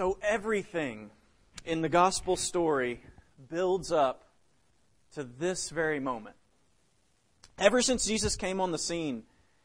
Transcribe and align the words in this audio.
So 0.00 0.16
everything 0.22 1.10
in 1.66 1.82
the 1.82 1.90
gospel 1.90 2.34
story 2.34 3.02
builds 3.50 3.92
up 3.92 4.30
to 5.12 5.24
this 5.24 5.68
very 5.68 6.00
moment. 6.00 6.36
Ever 7.58 7.82
since 7.82 8.06
Jesus 8.06 8.34
came 8.34 8.62
on 8.62 8.72
the 8.72 8.78
scene, 8.78 9.24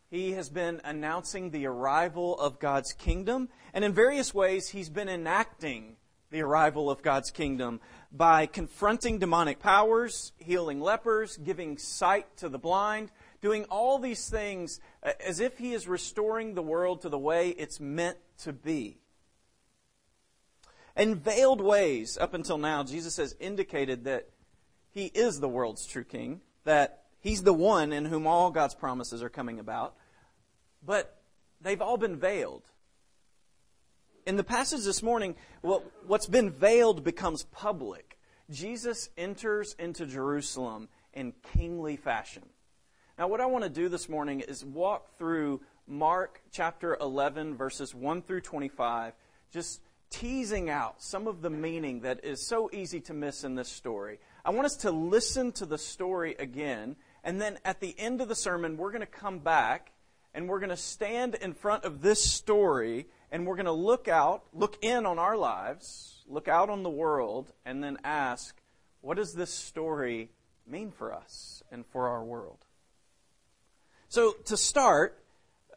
he 0.09 0.33
has 0.33 0.49
been 0.49 0.81
announcing 0.83 1.51
the 1.51 1.67
arrival 1.67 2.37
of 2.37 2.59
God's 2.59 2.91
kingdom, 2.91 3.47
and 3.73 3.85
in 3.85 3.93
various 3.93 4.33
ways, 4.33 4.67
he's 4.67 4.89
been 4.89 5.07
enacting 5.07 5.95
the 6.31 6.41
arrival 6.41 6.91
of 6.91 7.01
God's 7.01 7.31
kingdom 7.31 7.79
by 8.11 8.45
confronting 8.45 9.19
demonic 9.19 9.59
powers, 9.59 10.33
healing 10.37 10.81
lepers, 10.81 11.37
giving 11.37 11.77
sight 11.77 12.35
to 12.35 12.49
the 12.49 12.59
blind, 12.59 13.09
doing 13.39 13.63
all 13.69 13.99
these 13.99 14.27
things 14.27 14.81
uh, 15.01 15.11
as 15.25 15.39
if 15.39 15.57
he 15.57 15.71
is 15.71 15.87
restoring 15.87 16.55
the 16.55 16.61
world 16.61 17.03
to 17.03 17.07
the 17.07 17.17
way 17.17 17.51
it's 17.51 17.79
meant 17.79 18.17
to 18.39 18.51
be. 18.51 18.97
In 20.95 21.15
veiled 21.15 21.61
ways, 21.61 22.17
up 22.17 22.33
until 22.33 22.57
now, 22.57 22.83
Jesus 22.83 23.17
has 23.17 23.35
indicated 23.39 24.05
that 24.05 24.29
he 24.91 25.07
is 25.07 25.39
the 25.39 25.49
world's 25.49 25.85
true 25.85 26.05
king, 26.05 26.41
that 26.63 27.03
he's 27.19 27.43
the 27.43 27.53
one 27.53 27.91
in 27.91 28.05
whom 28.05 28.25
all 28.25 28.49
God's 28.49 28.75
promises 28.75 29.21
are 29.21 29.29
coming 29.29 29.59
about. 29.59 29.95
But 30.85 31.19
they've 31.59 31.81
all 31.81 31.97
been 31.97 32.17
veiled. 32.17 32.63
In 34.25 34.37
the 34.37 34.43
passage 34.43 34.85
this 34.85 35.03
morning, 35.03 35.35
what's 35.61 36.27
been 36.27 36.49
veiled 36.49 37.03
becomes 37.03 37.43
public. 37.43 38.17
Jesus 38.49 39.09
enters 39.17 39.75
into 39.77 40.05
Jerusalem 40.05 40.87
in 41.13 41.33
kingly 41.53 41.97
fashion. 41.97 42.43
Now, 43.17 43.27
what 43.27 43.41
I 43.41 43.45
want 43.45 43.63
to 43.63 43.69
do 43.69 43.89
this 43.89 44.09
morning 44.09 44.41
is 44.41 44.63
walk 44.63 45.17
through 45.17 45.61
Mark 45.87 46.41
chapter 46.51 46.97
11, 46.99 47.55
verses 47.55 47.93
1 47.93 48.21
through 48.23 48.41
25, 48.41 49.13
just 49.51 49.81
teasing 50.09 50.69
out 50.69 51.01
some 51.01 51.27
of 51.27 51.41
the 51.41 51.49
meaning 51.49 52.01
that 52.01 52.23
is 52.23 52.45
so 52.45 52.69
easy 52.71 52.99
to 53.01 53.13
miss 53.13 53.43
in 53.43 53.55
this 53.55 53.69
story. 53.69 54.19
I 54.43 54.51
want 54.51 54.65
us 54.65 54.77
to 54.77 54.91
listen 54.91 55.51
to 55.53 55.65
the 55.65 55.77
story 55.77 56.35
again, 56.37 56.95
and 57.23 57.41
then 57.41 57.57
at 57.65 57.79
the 57.79 57.95
end 57.97 58.21
of 58.21 58.27
the 58.27 58.35
sermon, 58.35 58.77
we're 58.77 58.91
going 58.91 59.01
to 59.01 59.07
come 59.07 59.39
back 59.39 59.91
and 60.33 60.49
we're 60.49 60.59
going 60.59 60.69
to 60.69 60.77
stand 60.77 61.35
in 61.35 61.53
front 61.53 61.85
of 61.85 62.01
this 62.01 62.23
story 62.23 63.07
and 63.31 63.47
we're 63.47 63.55
going 63.55 63.65
to 63.65 63.71
look 63.71 64.07
out, 64.07 64.43
look 64.53 64.77
in 64.83 65.05
on 65.05 65.17
our 65.17 65.37
lives, 65.37 66.23
look 66.27 66.47
out 66.47 66.69
on 66.69 66.83
the 66.83 66.89
world, 66.89 67.51
and 67.65 67.83
then 67.83 67.97
ask, 68.03 68.55
what 69.01 69.17
does 69.17 69.33
this 69.33 69.53
story 69.53 70.29
mean 70.67 70.91
for 70.91 71.13
us 71.13 71.63
and 71.71 71.85
for 71.85 72.07
our 72.07 72.23
world? 72.23 72.65
So, 74.09 74.33
to 74.45 74.55
start, 74.55 75.19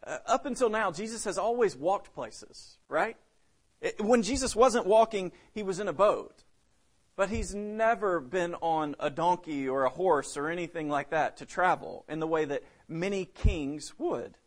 uh, 0.05 0.17
up 0.25 0.45
until 0.45 0.69
now, 0.69 0.91
Jesus 0.91 1.25
has 1.25 1.37
always 1.37 1.75
walked 1.75 2.13
places, 2.13 2.77
right? 2.87 3.17
When 3.99 4.23
Jesus 4.23 4.55
wasn't 4.55 4.85
walking, 4.85 5.31
he 5.53 5.63
was 5.63 5.79
in 5.79 5.87
a 5.87 5.93
boat. 5.93 6.43
But 7.15 7.29
he's 7.29 7.53
never 7.53 8.19
been 8.21 8.55
on 8.55 8.95
a 8.99 9.09
donkey 9.09 9.67
or 9.67 9.83
a 9.83 9.89
horse 9.89 10.37
or 10.37 10.47
anything 10.47 10.89
like 10.89 11.09
that 11.09 11.37
to 11.37 11.45
travel 11.45 12.05
in 12.07 12.19
the 12.19 12.27
way 12.27 12.45
that 12.45 12.63
many 12.87 13.25
kings 13.25 13.93
would. 13.99 14.37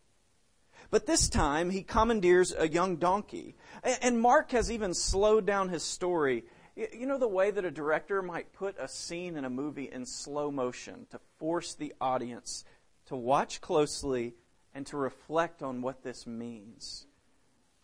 But 0.90 1.06
this 1.06 1.28
time, 1.28 1.70
he 1.70 1.82
commandeers 1.82 2.54
a 2.56 2.68
young 2.68 2.96
donkey. 2.96 3.56
And 3.82 4.20
Mark 4.20 4.50
has 4.52 4.70
even 4.70 4.94
slowed 4.94 5.46
down 5.46 5.68
his 5.68 5.82
story. 5.82 6.44
You 6.74 7.06
know 7.06 7.18
the 7.18 7.28
way 7.28 7.50
that 7.50 7.64
a 7.64 7.70
director 7.70 8.22
might 8.22 8.52
put 8.52 8.76
a 8.78 8.88
scene 8.88 9.36
in 9.36 9.44
a 9.44 9.50
movie 9.50 9.90
in 9.90 10.06
slow 10.06 10.50
motion 10.50 11.06
to 11.10 11.20
force 11.38 11.74
the 11.74 11.94
audience 12.00 12.64
to 13.06 13.16
watch 13.16 13.60
closely 13.60 14.34
and 14.74 14.86
to 14.86 14.96
reflect 14.96 15.62
on 15.62 15.82
what 15.82 16.02
this 16.02 16.26
means? 16.26 17.06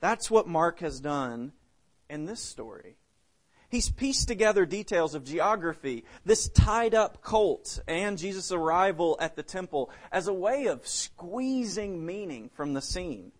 That's 0.00 0.30
what 0.30 0.46
Mark 0.46 0.80
has 0.80 1.00
done 1.00 1.52
in 2.08 2.24
this 2.24 2.40
story. 2.40 2.96
He's 3.70 3.90
pieced 3.90 4.28
together 4.28 4.64
details 4.64 5.14
of 5.14 5.24
geography, 5.24 6.04
this 6.24 6.48
tied 6.48 6.94
up 6.94 7.20
colt, 7.20 7.80
and 7.86 8.16
Jesus' 8.16 8.50
arrival 8.50 9.18
at 9.20 9.36
the 9.36 9.42
temple 9.42 9.90
as 10.10 10.26
a 10.26 10.32
way 10.32 10.66
of 10.66 10.88
squeezing 10.88 12.04
meaning 12.04 12.48
from 12.54 12.72
the 12.72 12.80
scene. 12.80 13.32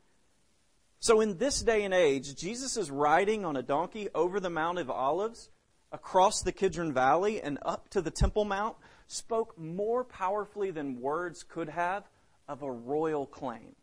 So, 1.01 1.21
in 1.21 1.39
this 1.39 1.63
day 1.63 1.85
and 1.85 1.95
age, 1.95 2.35
Jesus 2.35 2.77
is 2.77 2.91
riding 2.91 3.45
on 3.45 3.57
a 3.57 3.63
donkey 3.63 4.09
over 4.15 4.39
the 4.41 4.51
Mount 4.51 4.79
of 4.79 4.91
Olives, 4.91 5.49
across 5.93 6.43
the 6.43 6.53
Kidron 6.53 6.93
Valley, 6.93 7.41
and 7.41 7.59
up 7.63 7.89
to 7.91 8.03
the 8.03 8.11
Temple 8.11 8.45
Mount, 8.45 8.77
spoke 9.07 9.57
more 9.57 10.05
powerfully 10.05 10.71
than 10.71 11.01
words 11.01 11.43
could 11.43 11.71
have 11.71 12.05
of 12.49 12.63
a 12.63 12.71
royal 12.71 13.27
claim. 13.27 13.77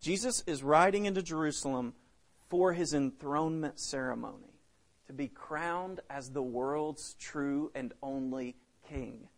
Jesus 0.00 0.42
is 0.46 0.62
riding 0.62 1.04
into 1.04 1.22
Jerusalem 1.22 1.94
for 2.48 2.72
his 2.72 2.94
enthronement 2.94 3.78
ceremony 3.78 4.54
to 5.06 5.12
be 5.12 5.28
crowned 5.28 6.00
as 6.08 6.30
the 6.30 6.42
world's 6.42 7.14
true 7.14 7.70
and 7.74 7.92
only 8.02 8.56
king. 8.88 9.28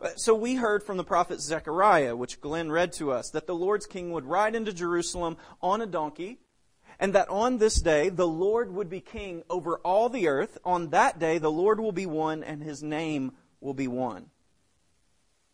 Uh, 0.00 0.08
so 0.16 0.34
we 0.34 0.54
heard 0.54 0.82
from 0.82 0.96
the 0.96 1.04
prophet 1.04 1.40
Zechariah, 1.40 2.16
which 2.16 2.40
Glenn 2.40 2.70
read 2.70 2.92
to 2.94 3.10
us, 3.12 3.30
that 3.30 3.46
the 3.46 3.54
Lord's 3.54 3.86
king 3.86 4.12
would 4.12 4.24
ride 4.24 4.54
into 4.54 4.72
Jerusalem 4.72 5.36
on 5.60 5.80
a 5.80 5.86
donkey, 5.86 6.38
and 6.98 7.14
that 7.14 7.28
on 7.28 7.58
this 7.58 7.80
day 7.80 8.08
the 8.08 8.26
Lord 8.26 8.72
would 8.72 8.88
be 8.88 9.00
king 9.00 9.42
over 9.50 9.78
all 9.78 10.08
the 10.08 10.28
earth. 10.28 10.58
On 10.64 10.90
that 10.90 11.18
day 11.18 11.38
the 11.38 11.50
Lord 11.50 11.80
will 11.80 11.92
be 11.92 12.06
one, 12.06 12.42
and 12.44 12.62
his 12.62 12.82
name 12.82 13.32
will 13.60 13.74
be 13.74 13.88
one. 13.88 14.30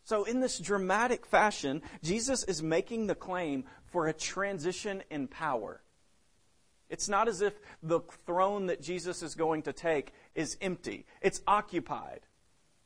So, 0.03 0.23
in 0.23 0.39
this 0.39 0.57
dramatic 0.57 1.23
fashion, 1.23 1.83
Jesus 2.01 2.43
is 2.43 2.63
making 2.63 3.05
the 3.05 3.13
claim 3.13 3.65
for 3.91 4.07
a 4.07 4.13
transition 4.13 5.03
in 5.09 5.27
power. 5.27 5.81
It's 6.89 7.07
not 7.07 7.27
as 7.27 7.41
if 7.41 7.53
the 7.83 8.01
throne 8.25 8.67
that 8.67 8.81
Jesus 8.81 9.21
is 9.21 9.35
going 9.35 9.63
to 9.63 9.73
take 9.73 10.13
is 10.35 10.57
empty, 10.61 11.05
it's 11.21 11.41
occupied. 11.47 12.21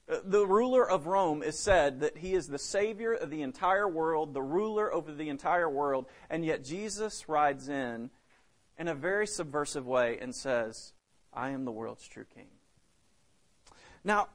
Uh, 0.09 0.17
the 0.25 0.45
ruler 0.45 0.87
of 0.87 1.07
Rome 1.07 1.41
is 1.41 1.57
said 1.57 2.01
that 2.01 2.17
he 2.17 2.33
is 2.33 2.47
the 2.47 2.59
savior 2.59 3.13
of 3.13 3.29
the 3.29 3.41
entire 3.41 3.87
world, 3.87 4.33
the 4.33 4.41
ruler 4.41 4.93
over 4.93 5.13
the 5.13 5.29
entire 5.29 5.69
world, 5.69 6.07
and 6.29 6.43
yet 6.43 6.65
Jesus 6.65 7.29
rides 7.29 7.69
in 7.69 8.09
in 8.77 8.87
a 8.87 8.95
very 8.95 9.27
subversive 9.27 9.87
way 9.87 10.17
and 10.21 10.35
says, 10.35 10.91
I 11.31 11.51
am 11.51 11.63
the 11.63 11.71
world's 11.71 12.07
true 12.07 12.25
king. 12.35 12.47
Now, 14.03 14.27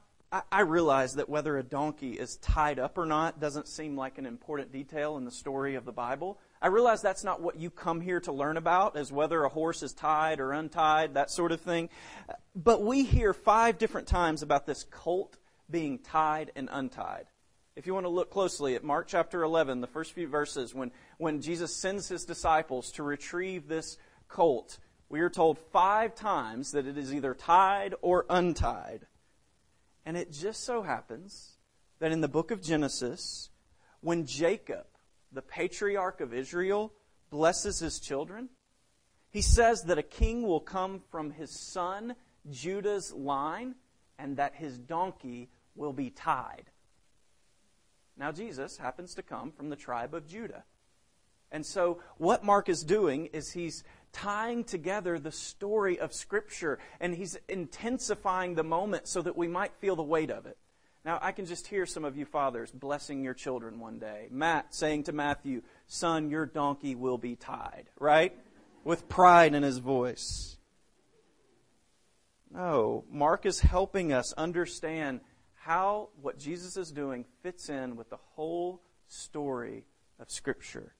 I 0.51 0.61
realize 0.61 1.15
that 1.15 1.27
whether 1.27 1.57
a 1.57 1.63
donkey 1.63 2.13
is 2.13 2.37
tied 2.37 2.77
up 2.77 2.97
or 2.97 3.05
not 3.05 3.39
doesn't 3.39 3.67
seem 3.67 3.97
like 3.97 4.19
an 4.19 4.27
important 4.27 4.71
detail 4.71 5.17
in 5.17 5.25
the 5.25 5.31
story 5.31 5.73
of 5.73 5.85
the 5.85 5.91
Bible. 5.91 6.39
I 6.61 6.67
realize 6.67 7.01
that's 7.01 7.23
not 7.23 7.41
what 7.41 7.57
you 7.57 7.69
come 7.69 8.01
here 8.01 8.19
to 8.21 8.33
learn 8.33 8.57
about, 8.57 8.97
is 8.97 9.11
whether 9.11 9.43
a 9.43 9.49
horse 9.49 9.81
is 9.81 9.93
tied 9.93 10.39
or 10.39 10.51
untied, 10.51 11.13
that 11.13 11.31
sort 11.31 11.53
of 11.53 11.61
thing. 11.61 11.89
But 12.53 12.83
we 12.83 13.03
hear 13.03 13.33
five 13.33 13.77
different 13.77 14.07
times 14.07 14.41
about 14.41 14.65
this 14.65 14.83
colt 14.83 15.37
being 15.69 15.99
tied 15.99 16.51
and 16.55 16.67
untied. 16.71 17.27
If 17.77 17.87
you 17.87 17.93
want 17.93 18.05
to 18.05 18.09
look 18.09 18.29
closely 18.29 18.75
at 18.75 18.83
Mark 18.83 19.07
chapter 19.07 19.41
11, 19.41 19.79
the 19.79 19.87
first 19.87 20.11
few 20.11 20.27
verses, 20.27 20.75
when, 20.75 20.91
when 21.17 21.39
Jesus 21.39 21.73
sends 21.73 22.09
his 22.09 22.25
disciples 22.25 22.91
to 22.93 23.03
retrieve 23.03 23.69
this 23.69 23.97
colt, 24.27 24.79
we 25.07 25.21
are 25.21 25.29
told 25.29 25.57
five 25.71 26.13
times 26.13 26.73
that 26.73 26.85
it 26.85 26.97
is 26.97 27.13
either 27.13 27.33
tied 27.33 27.95
or 28.01 28.25
untied. 28.29 29.07
And 30.05 30.17
it 30.17 30.33
just 30.33 30.65
so 30.65 30.81
happens 30.81 31.57
that 31.99 32.11
in 32.11 32.19
the 32.19 32.27
book 32.27 32.51
of 32.51 32.61
Genesis, 32.61 33.49
when 34.01 34.25
Jacob, 34.25 34.85
the 35.31 35.41
patriarch 35.41 36.21
of 36.21 36.33
Israel, 36.33 36.93
blesses 37.29 37.79
his 37.79 37.99
children, 37.99 38.49
he 39.29 39.41
says 39.41 39.83
that 39.83 39.97
a 39.97 40.03
king 40.03 40.43
will 40.43 40.59
come 40.59 41.01
from 41.11 41.31
his 41.31 41.51
son 41.51 42.15
Judah's 42.49 43.13
line 43.13 43.75
and 44.17 44.37
that 44.37 44.55
his 44.55 44.77
donkey 44.77 45.49
will 45.75 45.93
be 45.93 46.09
tied. 46.09 46.65
Now, 48.17 48.31
Jesus 48.31 48.77
happens 48.77 49.15
to 49.15 49.23
come 49.23 49.51
from 49.51 49.69
the 49.69 49.75
tribe 49.75 50.13
of 50.13 50.27
Judah. 50.27 50.65
And 51.51 51.65
so, 51.65 52.01
what 52.17 52.43
Mark 52.43 52.67
is 52.67 52.83
doing 52.83 53.27
is 53.27 53.51
he's 53.51 53.83
tying 54.11 54.63
together 54.63 55.17
the 55.17 55.31
story 55.31 55.99
of 55.99 56.13
Scripture, 56.13 56.79
and 56.99 57.15
he's 57.15 57.37
intensifying 57.47 58.55
the 58.55 58.63
moment 58.63 59.07
so 59.07 59.21
that 59.21 59.37
we 59.37 59.47
might 59.47 59.73
feel 59.79 59.95
the 59.95 60.03
weight 60.03 60.31
of 60.31 60.45
it. 60.45 60.57
Now, 61.05 61.17
I 61.21 61.31
can 61.31 61.45
just 61.45 61.67
hear 61.67 61.85
some 61.85 62.03
of 62.03 62.17
you 62.17 62.25
fathers 62.25 62.71
blessing 62.71 63.23
your 63.23 63.33
children 63.33 63.79
one 63.79 63.99
day. 63.99 64.27
Matt 64.31 64.75
saying 64.75 65.03
to 65.03 65.13
Matthew, 65.13 65.61
Son, 65.87 66.29
your 66.29 66.45
donkey 66.45 66.95
will 66.95 67.17
be 67.17 67.35
tied, 67.35 67.85
right? 67.99 68.37
With 68.83 69.07
pride 69.07 69.53
in 69.53 69.63
his 69.63 69.77
voice. 69.77 70.57
No, 72.51 73.05
Mark 73.09 73.45
is 73.45 73.61
helping 73.61 74.11
us 74.11 74.33
understand 74.33 75.21
how 75.53 76.09
what 76.21 76.39
Jesus 76.39 76.75
is 76.77 76.91
doing 76.91 77.25
fits 77.43 77.69
in 77.69 77.95
with 77.95 78.09
the 78.09 78.17
whole 78.35 78.81
story 79.07 79.85
of 80.19 80.31
Scripture. 80.31 80.93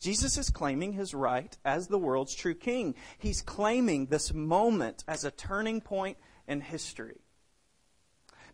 Jesus 0.00 0.36
is 0.36 0.50
claiming 0.50 0.92
his 0.92 1.14
right 1.14 1.56
as 1.64 1.88
the 1.88 1.98
world's 1.98 2.34
true 2.34 2.54
king. 2.54 2.94
He's 3.18 3.42
claiming 3.42 4.06
this 4.06 4.32
moment 4.32 5.04
as 5.08 5.24
a 5.24 5.30
turning 5.30 5.80
point 5.80 6.18
in 6.46 6.60
history. 6.60 7.20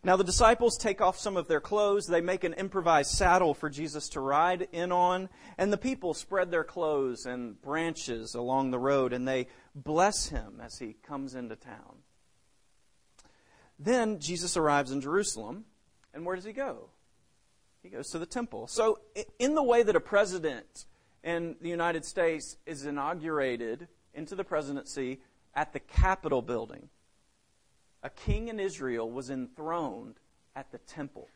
Now 0.05 0.17
the 0.17 0.23
disciples 0.23 0.77
take 0.77 1.01
off 1.01 1.17
some 1.17 1.35
of 1.35 1.47
their 1.47 1.59
clothes. 1.59 2.05
They 2.05 2.21
make 2.21 2.43
an 2.43 2.53
improvised 2.53 3.09
saddle 3.09 3.55
for 3.55 3.71
Jesus 3.71 4.07
to 4.09 4.19
ride 4.19 4.67
in 4.71 4.91
on. 4.91 5.29
And 5.57 5.73
the 5.73 5.79
people 5.79 6.13
spread 6.13 6.51
their 6.51 6.63
clothes 6.63 7.25
and 7.25 7.59
branches 7.59 8.35
along 8.35 8.69
the 8.69 8.77
road 8.77 9.13
and 9.13 9.27
they 9.27 9.47
bless 9.73 10.27
him 10.27 10.61
as 10.63 10.77
he 10.77 10.93
comes 11.01 11.33
into 11.33 11.55
town. 11.55 12.03
Then 13.79 14.19
Jesus 14.19 14.55
arrives 14.55 14.91
in 14.91 15.01
Jerusalem. 15.01 15.65
And 16.13 16.23
where 16.23 16.35
does 16.35 16.45
he 16.45 16.53
go? 16.53 16.91
He 17.81 17.89
goes 17.89 18.09
to 18.11 18.19
the 18.19 18.27
temple. 18.27 18.67
So, 18.67 18.99
in 19.39 19.55
the 19.55 19.63
way 19.63 19.81
that 19.81 19.95
a 19.95 19.99
president 19.99 20.85
in 21.23 21.55
the 21.61 21.69
United 21.69 22.05
States 22.05 22.57
is 22.67 22.85
inaugurated 22.85 23.87
into 24.13 24.35
the 24.35 24.43
presidency 24.43 25.21
at 25.55 25.73
the 25.73 25.79
Capitol 25.79 26.43
building, 26.43 26.89
a 28.05 28.09
king 28.11 28.49
in 28.49 28.59
Israel 28.59 29.09
was 29.09 29.31
enthroned 29.31 30.19
at 30.55 30.71
the 30.71 30.77
temple. 30.77 31.27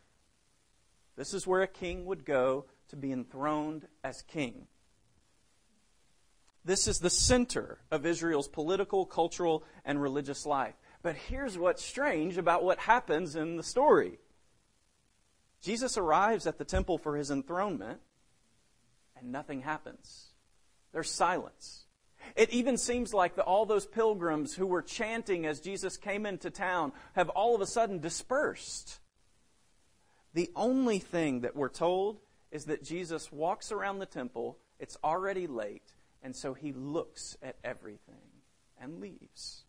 This 1.15 1.33
is 1.33 1.47
where 1.47 1.63
a 1.63 1.67
king 1.67 2.05
would 2.05 2.23
go 2.23 2.65
to 2.89 2.95
be 2.95 3.11
enthroned 3.11 3.87
as 4.03 4.21
king. 4.21 4.67
This 6.63 6.87
is 6.87 6.99
the 6.99 7.09
center 7.09 7.79
of 7.89 8.05
Israel's 8.05 8.47
political, 8.47 9.07
cultural, 9.07 9.63
and 9.83 9.99
religious 9.99 10.45
life. 10.45 10.75
But 11.01 11.15
here's 11.15 11.57
what's 11.57 11.83
strange 11.83 12.37
about 12.37 12.63
what 12.63 12.77
happens 12.77 13.35
in 13.35 13.57
the 13.57 13.63
story 13.63 14.19
Jesus 15.63 15.97
arrives 15.97 16.45
at 16.45 16.59
the 16.59 16.65
temple 16.65 16.99
for 16.99 17.17
his 17.17 17.31
enthronement, 17.31 17.99
and 19.17 19.31
nothing 19.31 19.61
happens. 19.61 20.27
There's 20.91 21.09
silence. 21.09 21.85
It 22.35 22.49
even 22.51 22.77
seems 22.77 23.13
like 23.13 23.35
the, 23.35 23.43
all 23.43 23.65
those 23.65 23.85
pilgrims 23.85 24.55
who 24.55 24.67
were 24.67 24.81
chanting 24.81 25.45
as 25.45 25.59
Jesus 25.59 25.97
came 25.97 26.25
into 26.25 26.49
town 26.49 26.91
have 27.13 27.29
all 27.29 27.55
of 27.55 27.61
a 27.61 27.65
sudden 27.65 27.99
dispersed. 27.99 28.99
The 30.33 30.51
only 30.55 30.99
thing 30.99 31.41
that 31.41 31.55
we're 31.55 31.69
told 31.69 32.19
is 32.51 32.65
that 32.65 32.83
Jesus 32.83 33.31
walks 33.31 33.71
around 33.71 33.99
the 33.99 34.05
temple, 34.05 34.57
it's 34.79 34.97
already 35.03 35.47
late, 35.47 35.93
and 36.23 36.35
so 36.35 36.53
he 36.53 36.71
looks 36.71 37.37
at 37.41 37.55
everything 37.63 38.15
and 38.81 38.99
leaves. 38.99 39.63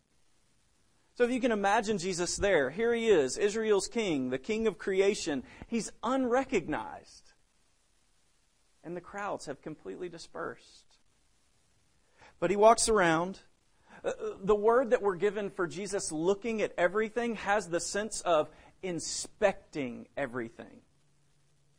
So 1.15 1.25
if 1.25 1.31
you 1.31 1.41
can 1.41 1.51
imagine 1.51 1.97
Jesus 1.97 2.37
there, 2.37 2.69
here 2.69 2.93
he 2.93 3.09
is, 3.09 3.37
Israel's 3.37 3.87
king, 3.87 4.29
the 4.29 4.37
king 4.37 4.65
of 4.65 4.77
creation. 4.77 5.43
He's 5.67 5.91
unrecognized. 6.03 7.33
And 8.83 8.95
the 8.95 9.01
crowds 9.01 9.45
have 9.45 9.61
completely 9.61 10.09
dispersed. 10.09 10.90
But 12.41 12.49
he 12.49 12.57
walks 12.57 12.89
around. 12.89 13.39
Uh, 14.03 14.09
uh, 14.09 14.13
the 14.43 14.55
word 14.55 14.89
that 14.89 15.01
we're 15.01 15.15
given 15.15 15.51
for 15.51 15.67
Jesus 15.67 16.11
looking 16.11 16.61
at 16.61 16.73
everything 16.77 17.35
has 17.35 17.69
the 17.69 17.79
sense 17.79 18.19
of 18.21 18.49
inspecting 18.81 20.07
everything. 20.17 20.81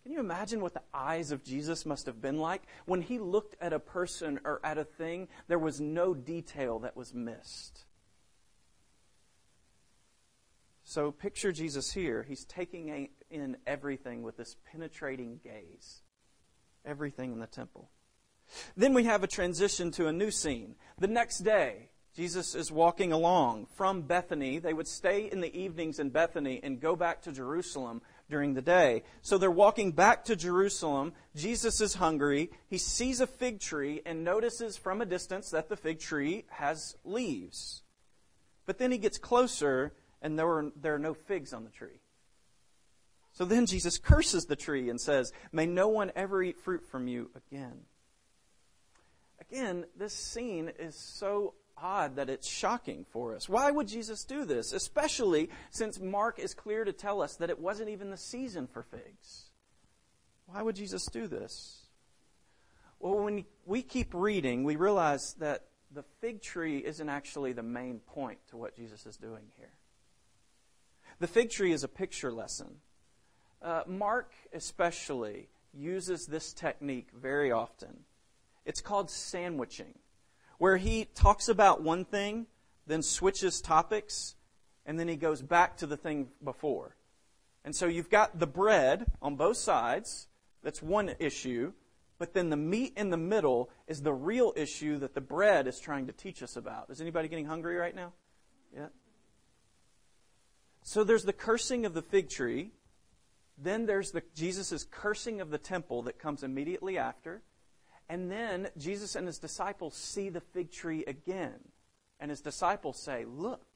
Can 0.04 0.12
you 0.12 0.20
imagine 0.20 0.60
what 0.60 0.72
the 0.72 0.82
eyes 0.94 1.32
of 1.32 1.44
Jesus 1.44 1.84
must 1.84 2.06
have 2.06 2.22
been 2.22 2.38
like? 2.38 2.62
When 2.86 3.02
he 3.02 3.18
looked 3.18 3.56
at 3.60 3.72
a 3.72 3.78
person 3.80 4.40
or 4.44 4.60
at 4.64 4.78
a 4.78 4.84
thing, 4.84 5.28
there 5.48 5.58
was 5.58 5.80
no 5.80 6.14
detail 6.14 6.78
that 6.80 6.96
was 6.96 7.12
missed. 7.12 7.84
So 10.84 11.10
picture 11.10 11.52
Jesus 11.52 11.92
here. 11.92 12.22
He's 12.22 12.44
taking 12.44 13.08
in 13.30 13.56
everything 13.66 14.22
with 14.22 14.36
this 14.36 14.56
penetrating 14.70 15.40
gaze. 15.42 16.02
Everything 16.84 17.32
in 17.32 17.40
the 17.40 17.46
temple. 17.46 17.90
Then 18.76 18.94
we 18.94 19.04
have 19.04 19.22
a 19.22 19.28
transition 19.28 19.90
to 19.92 20.06
a 20.06 20.12
new 20.12 20.30
scene. 20.30 20.74
The 20.98 21.08
next 21.08 21.38
day, 21.38 21.90
Jesus 22.14 22.54
is 22.54 22.70
walking 22.70 23.10
along 23.10 23.66
from 23.74 24.02
Bethany. 24.02 24.58
They 24.58 24.74
would 24.74 24.88
stay 24.88 25.30
in 25.30 25.40
the 25.40 25.58
evenings 25.58 25.98
in 25.98 26.10
Bethany 26.10 26.60
and 26.62 26.80
go 26.80 26.94
back 26.94 27.22
to 27.22 27.32
Jerusalem 27.32 28.02
during 28.28 28.52
the 28.52 28.60
day. 28.60 29.02
So 29.22 29.38
they're 29.38 29.50
walking 29.50 29.92
back 29.92 30.24
to 30.26 30.36
Jerusalem. 30.36 31.14
Jesus 31.34 31.80
is 31.80 31.94
hungry. 31.94 32.50
He 32.68 32.76
sees 32.76 33.20
a 33.20 33.26
fig 33.26 33.60
tree 33.60 34.02
and 34.04 34.24
notices 34.24 34.76
from 34.76 35.00
a 35.00 35.06
distance 35.06 35.50
that 35.50 35.70
the 35.70 35.76
fig 35.76 36.00
tree 36.00 36.44
has 36.50 36.96
leaves. 37.04 37.82
But 38.66 38.78
then 38.78 38.92
he 38.92 38.98
gets 38.98 39.16
closer 39.16 39.94
and 40.20 40.38
there 40.38 40.48
are, 40.48 40.70
there 40.76 40.94
are 40.94 40.98
no 40.98 41.14
figs 41.14 41.54
on 41.54 41.64
the 41.64 41.70
tree. 41.70 42.00
So 43.32 43.46
then 43.46 43.64
Jesus 43.64 43.96
curses 43.96 44.44
the 44.44 44.56
tree 44.56 44.90
and 44.90 45.00
says, 45.00 45.32
May 45.50 45.64
no 45.64 45.88
one 45.88 46.12
ever 46.14 46.42
eat 46.42 46.58
fruit 46.58 46.86
from 46.86 47.08
you 47.08 47.30
again. 47.34 47.80
Again, 49.52 49.84
this 49.98 50.14
scene 50.14 50.72
is 50.78 50.94
so 50.96 51.52
odd 51.76 52.16
that 52.16 52.30
it's 52.30 52.48
shocking 52.48 53.04
for 53.10 53.34
us. 53.34 53.50
Why 53.50 53.70
would 53.70 53.86
Jesus 53.86 54.24
do 54.24 54.46
this? 54.46 54.72
Especially 54.72 55.50
since 55.70 56.00
Mark 56.00 56.38
is 56.38 56.54
clear 56.54 56.84
to 56.84 56.92
tell 56.92 57.20
us 57.20 57.36
that 57.36 57.50
it 57.50 57.58
wasn't 57.58 57.90
even 57.90 58.08
the 58.08 58.16
season 58.16 58.66
for 58.66 58.82
figs. 58.82 59.50
Why 60.46 60.62
would 60.62 60.74
Jesus 60.74 61.04
do 61.04 61.26
this? 61.26 61.82
Well, 62.98 63.18
when 63.18 63.44
we 63.66 63.82
keep 63.82 64.14
reading, 64.14 64.64
we 64.64 64.76
realize 64.76 65.34
that 65.38 65.64
the 65.92 66.04
fig 66.22 66.40
tree 66.40 66.78
isn't 66.78 67.10
actually 67.10 67.52
the 67.52 67.62
main 67.62 67.98
point 67.98 68.38
to 68.48 68.56
what 68.56 68.74
Jesus 68.74 69.04
is 69.04 69.18
doing 69.18 69.44
here. 69.58 69.74
The 71.18 71.26
fig 71.26 71.50
tree 71.50 71.72
is 71.72 71.84
a 71.84 71.88
picture 71.88 72.32
lesson. 72.32 72.76
Uh, 73.60 73.82
Mark, 73.86 74.32
especially, 74.54 75.50
uses 75.74 76.24
this 76.24 76.54
technique 76.54 77.08
very 77.14 77.52
often. 77.52 78.04
It's 78.64 78.80
called 78.80 79.10
sandwiching, 79.10 79.98
where 80.58 80.76
he 80.76 81.06
talks 81.14 81.48
about 81.48 81.82
one 81.82 82.04
thing, 82.04 82.46
then 82.86 83.02
switches 83.02 83.60
topics, 83.60 84.34
and 84.86 84.98
then 84.98 85.08
he 85.08 85.16
goes 85.16 85.42
back 85.42 85.76
to 85.78 85.86
the 85.86 85.96
thing 85.96 86.28
before. 86.42 86.96
And 87.64 87.74
so 87.74 87.86
you've 87.86 88.10
got 88.10 88.38
the 88.38 88.46
bread 88.46 89.06
on 89.20 89.36
both 89.36 89.56
sides, 89.56 90.28
that's 90.62 90.82
one 90.82 91.14
issue, 91.18 91.72
but 92.18 92.34
then 92.34 92.50
the 92.50 92.56
meat 92.56 92.92
in 92.96 93.10
the 93.10 93.16
middle 93.16 93.68
is 93.88 94.02
the 94.02 94.12
real 94.12 94.52
issue 94.56 94.98
that 94.98 95.14
the 95.14 95.20
bread 95.20 95.66
is 95.66 95.80
trying 95.80 96.06
to 96.06 96.12
teach 96.12 96.42
us 96.42 96.56
about. 96.56 96.90
Is 96.90 97.00
anybody 97.00 97.28
getting 97.28 97.46
hungry 97.46 97.76
right 97.76 97.94
now? 97.94 98.12
Yeah? 98.74 98.86
So 100.84 101.04
there's 101.04 101.24
the 101.24 101.32
cursing 101.32 101.84
of 101.84 101.94
the 101.94 102.02
fig 102.02 102.28
tree. 102.28 102.72
Then 103.58 103.86
there's 103.86 104.12
the 104.12 104.22
Jesus' 104.34 104.84
cursing 104.88 105.40
of 105.40 105.50
the 105.50 105.58
temple 105.58 106.02
that 106.02 106.18
comes 106.18 106.42
immediately 106.42 106.98
after. 106.98 107.42
And 108.08 108.30
then 108.30 108.68
Jesus 108.76 109.16
and 109.16 109.26
his 109.26 109.38
disciples 109.38 109.94
see 109.94 110.28
the 110.28 110.40
fig 110.40 110.70
tree 110.70 111.04
again. 111.06 111.60
And 112.20 112.30
his 112.30 112.40
disciples 112.40 113.02
say, 113.02 113.24
Look, 113.24 113.66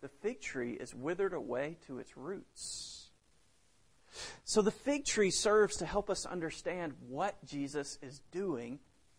the 0.00 0.08
fig 0.08 0.40
tree 0.40 0.72
is 0.72 0.94
withered 0.94 1.34
away 1.34 1.78
to 1.86 1.98
its 1.98 2.16
roots. 2.16 3.10
So 4.44 4.62
the 4.62 4.70
fig 4.70 5.04
tree 5.04 5.30
serves 5.30 5.76
to 5.76 5.86
help 5.86 6.08
us 6.08 6.26
understand 6.26 6.94
what 7.08 7.44
Jesus 7.44 7.98
is 8.02 8.20
doing 8.30 8.78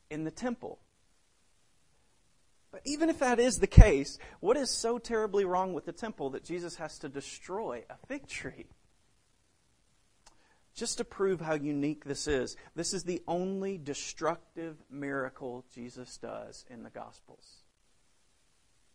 in 0.10 0.24
the 0.24 0.32
temple. 0.32 0.80
But 2.72 2.82
even 2.86 3.10
if 3.10 3.20
that 3.20 3.40
is 3.40 3.60
the 3.60 3.68
case, 3.68 4.18
what 4.40 4.58
is 4.58 4.70
so 4.70 4.98
terribly 4.98 5.46
wrong 5.46 5.74
with 5.74 5.86
the 5.86 5.92
temple 5.92 6.32
that 6.32 6.44
Jesus 6.44 6.76
has 6.76 7.00
to 7.00 7.10
destroy 7.10 7.84
a 7.90 7.96
fig 8.08 8.28
tree? 8.28 8.68
Just 10.78 11.00
to 11.00 11.04
prove 11.04 11.42
how 11.42 11.56
unique 11.56 12.06
this 12.06 12.28
is, 12.28 12.56
this 12.76 12.94
is 12.94 13.04
the 13.04 13.22
only 13.28 13.80
destructive 13.80 14.78
miracle 14.92 15.66
Jesus 15.74 16.18
does 16.18 16.66
in 16.70 16.84
the 16.84 16.92
Gospels. 16.92 17.64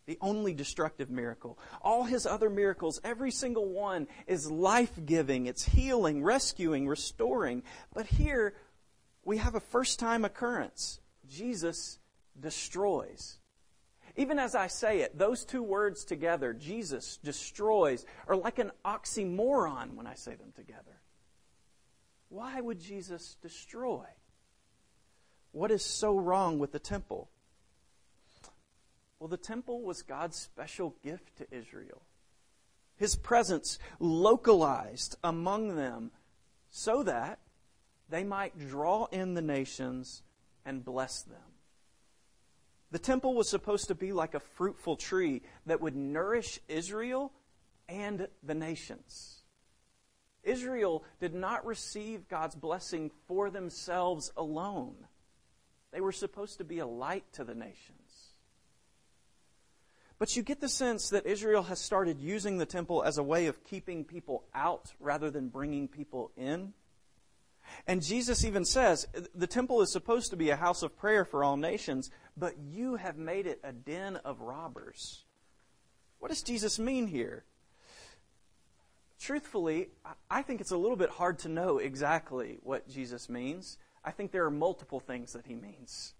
The 0.05 0.17
only 0.21 0.53
destructive 0.53 1.09
miracle. 1.09 1.59
All 1.81 2.05
his 2.05 2.25
other 2.25 2.49
miracles, 2.49 3.01
every 3.03 3.31
single 3.31 3.67
one, 3.67 4.07
is 4.27 4.49
life 4.49 4.97
giving, 5.05 5.45
it's 5.45 5.65
healing, 5.65 6.23
rescuing, 6.23 6.87
restoring. 6.87 7.63
But 7.93 8.05
here, 8.05 8.53
we 9.25 9.37
have 9.37 9.55
a 9.55 9.59
first 9.59 9.99
time 9.99 10.23
occurrence. 10.23 11.01
Jesus 11.27 11.99
destroys. 12.39 13.39
Even 14.15 14.39
as 14.39 14.55
I 14.55 14.67
say 14.67 15.01
it, 15.01 15.17
those 15.17 15.43
two 15.43 15.63
words 15.63 16.05
together, 16.05 16.53
Jesus 16.53 17.17
destroys, 17.17 18.05
are 18.27 18.37
like 18.37 18.59
an 18.59 18.71
oxymoron 18.85 19.95
when 19.95 20.07
I 20.07 20.13
say 20.13 20.35
them 20.35 20.53
together. 20.55 21.01
Why 22.29 22.59
would 22.59 22.79
Jesus 22.79 23.37
destroy? 23.41 24.05
What 25.51 25.71
is 25.71 25.83
so 25.83 26.17
wrong 26.17 26.57
with 26.59 26.71
the 26.71 26.79
temple? 26.79 27.29
Well, 29.19 29.29
the 29.29 29.37
temple 29.37 29.81
was 29.81 30.01
God's 30.01 30.35
special 30.35 30.95
gift 31.03 31.37
to 31.37 31.47
Israel. 31.55 32.01
His 32.97 33.15
presence 33.15 33.79
localized 33.99 35.15
among 35.23 35.75
them 35.75 36.11
so 36.69 37.03
that 37.03 37.39
they 38.09 38.23
might 38.23 38.67
draw 38.67 39.05
in 39.05 39.33
the 39.33 39.41
nations 39.41 40.23
and 40.65 40.83
bless 40.83 41.21
them. 41.21 41.37
The 42.91 42.99
temple 42.99 43.33
was 43.33 43.49
supposed 43.49 43.87
to 43.87 43.95
be 43.95 44.11
like 44.11 44.33
a 44.33 44.39
fruitful 44.39 44.97
tree 44.97 45.41
that 45.65 45.81
would 45.81 45.95
nourish 45.95 46.59
Israel 46.67 47.31
and 47.87 48.27
the 48.43 48.53
nations. 48.53 49.42
Israel 50.43 51.03
did 51.19 51.33
not 51.33 51.65
receive 51.65 52.27
God's 52.27 52.55
blessing 52.55 53.11
for 53.27 53.49
themselves 53.49 54.31
alone. 54.35 54.95
They 55.91 56.01
were 56.01 56.11
supposed 56.11 56.57
to 56.57 56.63
be 56.63 56.79
a 56.79 56.87
light 56.87 57.25
to 57.33 57.43
the 57.43 57.55
nations. 57.55 57.99
But 60.19 60.35
you 60.35 60.43
get 60.43 60.61
the 60.61 60.69
sense 60.69 61.09
that 61.09 61.25
Israel 61.25 61.63
has 61.63 61.79
started 61.79 62.19
using 62.19 62.57
the 62.57 62.65
temple 62.65 63.03
as 63.03 63.17
a 63.17 63.23
way 63.23 63.47
of 63.47 63.63
keeping 63.63 64.03
people 64.05 64.43
out 64.53 64.93
rather 64.99 65.29
than 65.29 65.49
bringing 65.49 65.87
people 65.87 66.31
in. 66.37 66.73
And 67.87 68.01
Jesus 68.03 68.45
even 68.45 68.65
says 68.65 69.07
the 69.33 69.47
temple 69.47 69.81
is 69.81 69.91
supposed 69.91 70.29
to 70.31 70.37
be 70.37 70.49
a 70.49 70.55
house 70.55 70.83
of 70.83 70.97
prayer 70.97 71.25
for 71.25 71.43
all 71.43 71.57
nations, 71.57 72.09
but 72.37 72.57
you 72.57 72.95
have 72.95 73.17
made 73.17 73.47
it 73.47 73.59
a 73.63 73.71
den 73.71 74.17
of 74.17 74.41
robbers. 74.41 75.25
What 76.19 76.29
does 76.29 76.43
Jesus 76.43 76.79
mean 76.79 77.07
here? 77.07 77.43
Truthfully, 79.23 79.87
I 80.29 80.41
think 80.41 80.59
it's 80.59 80.71
a 80.71 80.77
little 80.77 80.97
bit 80.97 81.09
hard 81.09 81.39
to 81.39 81.47
know 81.47 81.77
exactly 81.77 82.57
what 82.61 82.89
Jesus 82.89 83.29
means. 83.29 83.77
I 84.03 84.11
think 84.11 84.33
there 84.33 84.43
are 84.43 84.51
multiple 84.51 84.99
things 84.99 85.31
that 85.31 85.45
he 85.45 85.55
means. 85.55 86.13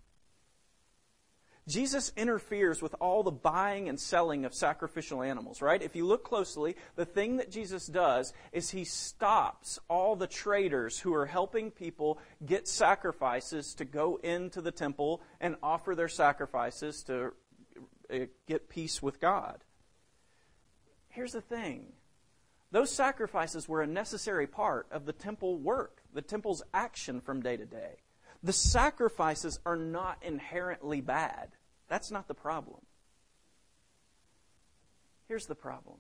Jesus 1.68 2.14
interferes 2.16 2.82
with 2.82 2.96
all 3.02 3.22
the 3.22 3.30
buying 3.30 3.90
and 3.90 4.00
selling 4.00 4.46
of 4.46 4.54
sacrificial 4.54 5.22
animals, 5.22 5.62
right? 5.62 5.82
If 5.82 5.98
you 5.98 6.06
look 6.06 6.24
closely, 6.24 6.78
the 6.96 7.04
thing 7.04 7.36
that 7.38 7.52
Jesus 7.52 7.88
does 7.88 8.32
is 8.54 8.70
he 8.70 8.86
stops 8.86 9.80
all 9.90 10.16
the 10.16 10.26
traders 10.26 10.98
who 10.98 11.14
are 11.14 11.26
helping 11.26 11.72
people 11.72 12.20
get 12.46 12.70
sacrifices 12.70 13.74
to 13.76 13.84
go 13.84 14.16
into 14.24 14.62
the 14.62 14.72
temple 14.72 15.22
and 15.42 15.58
offer 15.62 15.94
their 15.94 16.08
sacrifices 16.08 17.04
to 17.04 17.34
uh, 18.10 18.20
get 18.48 18.70
peace 18.70 19.04
with 19.04 19.20
God. 19.20 19.62
Here's 21.10 21.34
the 21.34 21.42
thing 21.42 21.92
those 22.74 22.90
sacrifices 22.90 23.70
were 23.70 23.84
a 23.84 23.88
necessary 23.88 24.48
part 24.48 24.88
of 24.92 25.06
the 25.06 25.14
temple 25.14 25.60
work, 25.60 26.02
the 26.12 26.24
temple's 26.24 26.64
action 26.74 27.22
from 27.22 27.40
day 27.40 27.56
to 27.56 27.68
day. 27.68 27.98
The 28.42 28.52
sacrifices 28.52 29.60
are 29.64 29.76
not 29.76 30.18
inherently 30.24 31.00
bad. 31.00 31.50
That's 31.88 32.10
not 32.10 32.28
the 32.28 32.34
problem. 32.34 32.80
Here's 35.28 35.46
the 35.46 35.54
problem 35.54 35.98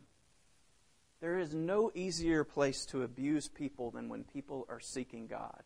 there 1.21 1.37
is 1.37 1.53
no 1.53 1.91
easier 1.93 2.43
place 2.43 2.87
to 2.87 3.03
abuse 3.03 3.47
people 3.47 3.91
than 3.91 4.09
when 4.09 4.23
people 4.23 4.65
are 4.67 4.79
seeking 4.79 5.27
God, 5.27 5.61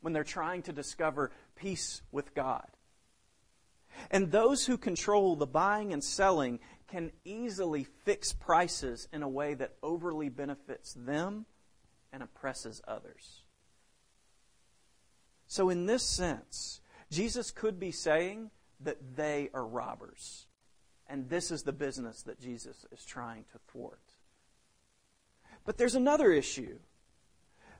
when 0.00 0.12
they're 0.12 0.24
trying 0.24 0.62
to 0.62 0.72
discover 0.72 1.30
peace 1.54 2.02
with 2.10 2.34
God. 2.34 2.66
And 4.10 4.30
those 4.30 4.66
who 4.66 4.76
control 4.76 5.36
the 5.36 5.46
buying 5.46 5.92
and 5.92 6.02
selling 6.02 6.60
can 6.88 7.10
easily 7.24 7.84
fix 8.04 8.32
prices 8.32 9.08
in 9.12 9.22
a 9.22 9.28
way 9.28 9.54
that 9.54 9.74
overly 9.82 10.28
benefits 10.28 10.94
them 10.94 11.46
and 12.12 12.22
oppresses 12.22 12.80
others. 12.86 13.42
So, 15.46 15.70
in 15.70 15.86
this 15.86 16.02
sense, 16.02 16.80
Jesus 17.10 17.50
could 17.50 17.78
be 17.78 17.90
saying 17.90 18.50
that 18.80 19.16
they 19.16 19.50
are 19.54 19.66
robbers. 19.66 20.46
And 21.06 21.28
this 21.28 21.50
is 21.50 21.62
the 21.62 21.72
business 21.72 22.22
that 22.22 22.40
Jesus 22.40 22.86
is 22.90 23.04
trying 23.04 23.44
to 23.52 23.58
thwart. 23.68 24.00
But 25.64 25.76
there's 25.76 25.94
another 25.94 26.32
issue. 26.32 26.78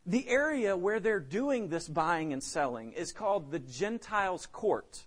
The 0.06 0.28
area 0.28 0.76
where 0.76 1.00
they're 1.00 1.20
doing 1.20 1.68
this 1.68 1.88
buying 1.88 2.32
and 2.32 2.42
selling 2.42 2.92
is 2.92 3.12
called 3.12 3.50
the 3.50 3.58
Gentiles' 3.58 4.46
court. 4.46 5.06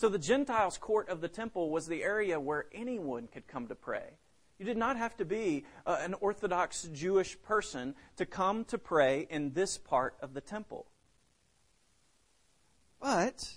So 0.00 0.08
the 0.08 0.18
Gentiles' 0.18 0.78
court 0.78 1.10
of 1.10 1.20
the 1.20 1.28
temple 1.28 1.68
was 1.68 1.86
the 1.86 2.02
area 2.02 2.40
where 2.40 2.64
anyone 2.72 3.28
could 3.30 3.46
come 3.46 3.66
to 3.66 3.74
pray. 3.74 4.14
You 4.58 4.64
did 4.64 4.78
not 4.78 4.96
have 4.96 5.14
to 5.18 5.26
be 5.26 5.66
uh, 5.84 5.98
an 6.00 6.14
Orthodox 6.22 6.84
Jewish 6.94 7.36
person 7.42 7.94
to 8.16 8.24
come 8.24 8.64
to 8.64 8.78
pray 8.78 9.26
in 9.28 9.52
this 9.52 9.76
part 9.76 10.16
of 10.22 10.32
the 10.32 10.40
temple. 10.40 10.86
But 12.98 13.56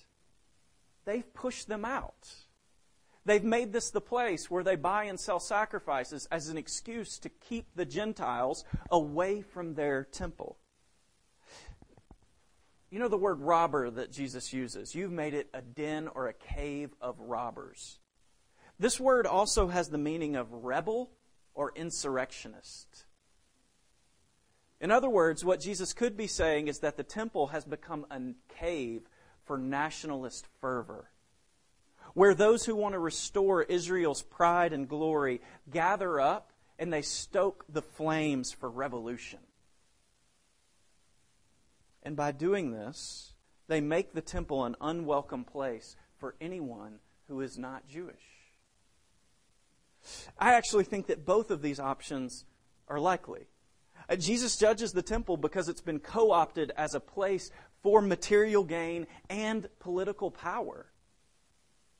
they've 1.05 1.33
pushed 1.33 1.69
them 1.69 1.85
out. 1.85 2.29
They've 3.23 3.41
made 3.41 3.71
this 3.71 3.91
the 3.91 4.01
place 4.01 4.51
where 4.51 4.65
they 4.65 4.75
buy 4.75 5.05
and 5.05 5.17
sell 5.17 5.39
sacrifices 5.39 6.27
as 6.29 6.49
an 6.49 6.57
excuse 6.57 7.19
to 7.19 7.29
keep 7.29 7.67
the 7.73 7.85
Gentiles 7.85 8.65
away 8.91 9.43
from 9.43 9.75
their 9.75 10.03
temple. 10.03 10.57
You 12.93 12.99
know 12.99 13.07
the 13.07 13.17
word 13.17 13.41
robber 13.41 13.89
that 13.89 14.11
Jesus 14.11 14.53
uses? 14.53 14.93
You've 14.93 15.11
made 15.11 15.33
it 15.33 15.49
a 15.51 15.63
den 15.63 16.07
or 16.13 16.27
a 16.27 16.33
cave 16.33 16.91
of 17.01 17.19
robbers. 17.19 17.97
This 18.77 18.99
word 18.99 19.25
also 19.25 19.69
has 19.69 19.89
the 19.89 19.97
meaning 19.97 20.35
of 20.35 20.53
rebel 20.53 21.09
or 21.55 21.73
insurrectionist. 21.75 23.05
In 24.79 24.91
other 24.91 25.09
words, 25.09 25.43
what 25.43 25.59
Jesus 25.59 25.91
could 25.91 26.15
be 26.15 26.27
saying 26.27 26.67
is 26.67 26.81
that 26.81 26.95
the 26.95 27.03
temple 27.03 27.47
has 27.47 27.65
become 27.65 28.05
a 28.11 28.19
cave 28.59 29.09
for 29.43 29.57
nationalist 29.57 30.45
fervor, 30.61 31.09
where 32.13 32.35
those 32.35 32.63
who 32.63 32.75
want 32.75 32.93
to 32.93 32.99
restore 32.99 33.63
Israel's 33.63 34.21
pride 34.21 34.71
and 34.71 34.87
glory 34.87 35.41
gather 35.71 36.21
up 36.21 36.51
and 36.77 36.93
they 36.93 37.01
stoke 37.01 37.65
the 37.67 37.81
flames 37.81 38.51
for 38.51 38.69
revolution. 38.69 39.39
And 42.03 42.15
by 42.15 42.31
doing 42.31 42.71
this, 42.71 43.33
they 43.67 43.81
make 43.81 44.13
the 44.13 44.21
temple 44.21 44.65
an 44.65 44.75
unwelcome 44.81 45.45
place 45.45 45.95
for 46.17 46.35
anyone 46.39 46.99
who 47.27 47.41
is 47.41 47.57
not 47.57 47.87
Jewish. 47.87 48.15
I 50.37 50.53
actually 50.53 50.83
think 50.83 51.07
that 51.07 51.25
both 51.25 51.49
of 51.49 51.61
these 51.61 51.79
options 51.79 52.45
are 52.89 52.99
likely. 52.99 53.47
Uh, 54.09 54.17
Jesus 54.17 54.57
judges 54.57 54.91
the 54.91 55.01
temple 55.01 55.37
because 55.37 55.69
it's 55.69 55.81
been 55.81 55.99
co 55.99 56.31
opted 56.31 56.71
as 56.75 56.93
a 56.93 56.99
place 56.99 57.51
for 57.81 58.01
material 58.01 58.63
gain 58.63 59.07
and 59.29 59.67
political 59.79 60.29
power. 60.29 60.87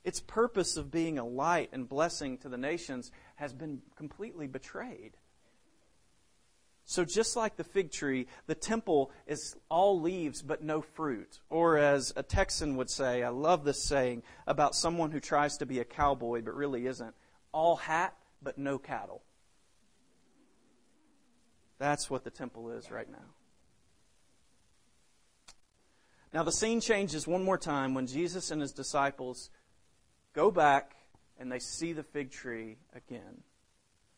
Its 0.04 0.20
purpose 0.20 0.76
of 0.76 0.92
being 0.92 1.18
a 1.18 1.26
light 1.26 1.70
and 1.72 1.88
blessing 1.88 2.38
to 2.40 2.50
the 2.50 2.58
nations 2.58 3.10
has 3.36 3.54
been 3.54 3.82
completely 3.96 4.48
betrayed. 4.48 5.16
So, 6.86 7.06
just 7.06 7.38
like 7.38 7.56
the 7.56 7.64
fig 7.64 7.92
tree, 7.92 8.28
the 8.46 8.56
temple 8.56 9.12
is 9.26 9.56
all 9.70 10.02
leaves 10.02 10.42
but 10.42 10.62
no 10.62 10.82
fruit. 10.82 11.40
Or, 11.50 11.78
as 11.78 12.12
a 12.18 12.24
Texan 12.24 12.76
would 12.76 12.90
say, 12.90 13.24
I 13.24 13.30
love 13.30 13.64
this 13.64 13.84
saying 13.84 14.24
about 14.48 14.76
someone 14.76 15.12
who 15.12 15.22
tries 15.22 15.58
to 15.58 15.66
be 15.66 15.80
a 15.80 15.86
cowboy 15.86 16.42
but 16.42 16.56
really 16.56 16.86
isn't 16.88 17.16
all 17.54 17.78
hat 17.78 18.16
but 18.42 18.58
no 18.58 18.78
cattle. 18.78 19.22
That's 21.80 22.10
what 22.10 22.24
the 22.24 22.32
temple 22.32 22.72
is 22.72 22.92
right 22.92 23.10
now. 23.10 23.34
Now, 26.34 26.44
the 26.44 26.52
scene 26.52 26.82
changes 26.82 27.28
one 27.28 27.44
more 27.44 27.60
time 27.60 27.94
when 27.94 28.08
Jesus 28.08 28.50
and 28.52 28.60
his 28.60 28.72
disciples 28.72 29.52
go 30.34 30.50
back 30.50 30.96
and 31.38 31.52
they 31.52 31.60
see 31.60 31.94
the 31.94 32.04
fig 32.04 32.32
tree 32.32 32.78
again. 32.96 33.44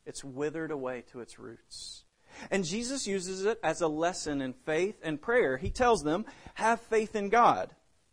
It's 0.06 0.24
withered 0.24 0.72
away 0.72 1.04
to 1.12 1.20
its 1.20 1.38
roots. 1.38 2.05
And 2.52 2.64
Jesus 2.64 3.08
uses 3.08 3.46
it 3.46 3.60
as 3.64 3.82
a 3.82 3.88
lesson 3.88 4.42
in 4.42 4.54
faith 4.54 5.00
and 5.04 5.22
prayer. 5.22 5.58
He 5.58 5.70
tells 5.70 6.04
them, 6.04 6.26
Have 6.56 6.82
faith 6.82 7.16
in 7.16 7.30
God. 7.30 7.72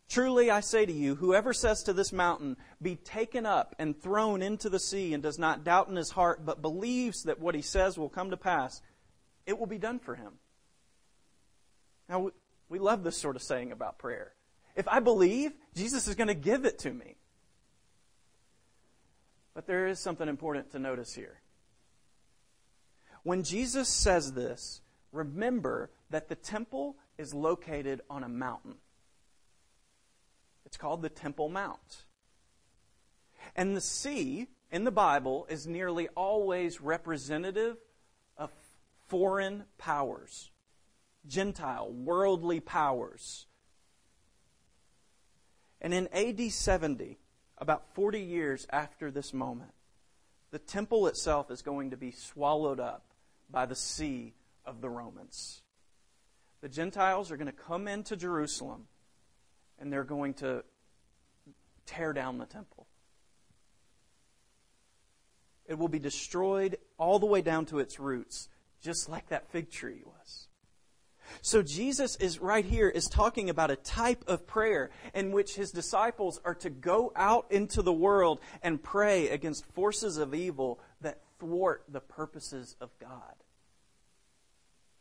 Truly 0.09 0.51
I 0.51 0.59
say 0.59 0.85
to 0.85 0.93
you, 0.93 1.15
whoever 1.15 1.53
says 1.53 1.83
to 1.83 1.93
this 1.93 2.13
mountain, 2.13 2.57
Be 2.81 2.95
taken 2.95 3.45
up 3.45 3.75
and 3.79 3.99
thrown 3.99 4.41
into 4.41 4.69
the 4.69 4.79
sea, 4.79 5.13
and 5.13 5.23
does 5.23 5.39
not 5.39 5.63
doubt 5.63 5.89
in 5.89 5.95
his 5.95 6.11
heart, 6.11 6.45
but 6.45 6.61
believes 6.61 7.23
that 7.23 7.39
what 7.39 7.55
he 7.55 7.61
says 7.61 7.97
will 7.97 8.09
come 8.09 8.29
to 8.29 8.37
pass, 8.37 8.81
it 9.45 9.57
will 9.57 9.67
be 9.67 9.77
done 9.77 9.99
for 9.99 10.15
him. 10.15 10.33
Now, 12.09 12.31
we 12.69 12.79
love 12.79 13.03
this 13.03 13.17
sort 13.17 13.35
of 13.35 13.41
saying 13.41 13.71
about 13.71 13.97
prayer. 13.97 14.33
If 14.75 14.87
I 14.87 14.99
believe, 14.99 15.51
Jesus 15.75 16.07
is 16.07 16.15
going 16.15 16.27
to 16.27 16.33
give 16.33 16.65
it 16.65 16.79
to 16.79 16.91
me. 16.91 17.17
But 19.53 19.67
there 19.67 19.87
is 19.87 19.99
something 19.99 20.27
important 20.27 20.71
to 20.71 20.79
notice 20.79 21.13
here. 21.13 21.39
When 23.23 23.43
Jesus 23.43 23.87
says 23.87 24.33
this, 24.33 24.81
remember 25.11 25.89
that 26.09 26.27
the 26.27 26.35
temple 26.35 26.97
is 27.17 27.33
located 27.33 28.01
on 28.09 28.23
a 28.23 28.29
mountain. 28.29 28.75
It's 30.65 30.77
called 30.77 31.01
the 31.01 31.09
Temple 31.09 31.49
Mount. 31.49 32.05
And 33.55 33.75
the 33.75 33.81
sea 33.81 34.47
in 34.71 34.83
the 34.83 34.91
Bible 34.91 35.45
is 35.49 35.67
nearly 35.67 36.09
always 36.09 36.81
representative 36.81 37.77
of 38.37 38.51
foreign 39.07 39.65
powers. 39.77 40.51
Gentile, 41.27 41.89
worldly 41.91 42.59
powers. 42.59 43.45
And 45.79 45.93
in 45.93 46.07
AD 46.07 46.51
70, 46.51 47.19
about 47.57 47.93
40 47.93 48.19
years 48.19 48.67
after 48.71 49.11
this 49.11 49.33
moment, 49.33 49.73
the 50.51 50.59
temple 50.59 51.07
itself 51.07 51.51
is 51.51 51.61
going 51.61 51.91
to 51.91 51.97
be 51.97 52.11
swallowed 52.11 52.79
up 52.79 53.12
by 53.49 53.65
the 53.65 53.75
sea 53.75 54.33
of 54.65 54.81
the 54.81 54.89
Romans. 54.89 55.61
The 56.61 56.69
Gentiles 56.69 57.31
are 57.31 57.37
going 57.37 57.47
to 57.47 57.51
come 57.51 57.87
into 57.87 58.15
Jerusalem 58.15 58.87
and 59.79 59.91
they're 59.91 60.03
going 60.03 60.33
to 60.35 60.63
tear 61.85 62.13
down 62.13 62.37
the 62.37 62.45
temple. 62.45 62.87
It 65.65 65.77
will 65.77 65.87
be 65.87 65.99
destroyed 65.99 66.77
all 66.97 67.19
the 67.19 67.25
way 67.25 67.41
down 67.41 67.65
to 67.67 67.79
its 67.79 67.99
roots, 67.99 68.49
just 68.81 69.09
like 69.09 69.29
that 69.29 69.49
fig 69.51 69.71
tree 69.71 70.03
was. 70.05 70.47
So 71.41 71.61
Jesus 71.61 72.15
is 72.17 72.39
right 72.39 72.65
here 72.65 72.89
is 72.89 73.07
talking 73.07 73.49
about 73.49 73.71
a 73.71 73.75
type 73.77 74.23
of 74.27 74.45
prayer 74.45 74.91
in 75.13 75.31
which 75.31 75.55
his 75.55 75.71
disciples 75.71 76.39
are 76.45 76.55
to 76.55 76.69
go 76.69 77.11
out 77.15 77.47
into 77.49 77.81
the 77.81 77.93
world 77.93 78.39
and 78.61 78.81
pray 78.81 79.29
against 79.29 79.65
forces 79.73 80.17
of 80.17 80.35
evil 80.35 80.79
thwart 81.43 81.83
the 81.89 81.99
purposes 81.99 82.75
of 82.79 82.89
God. 82.99 83.35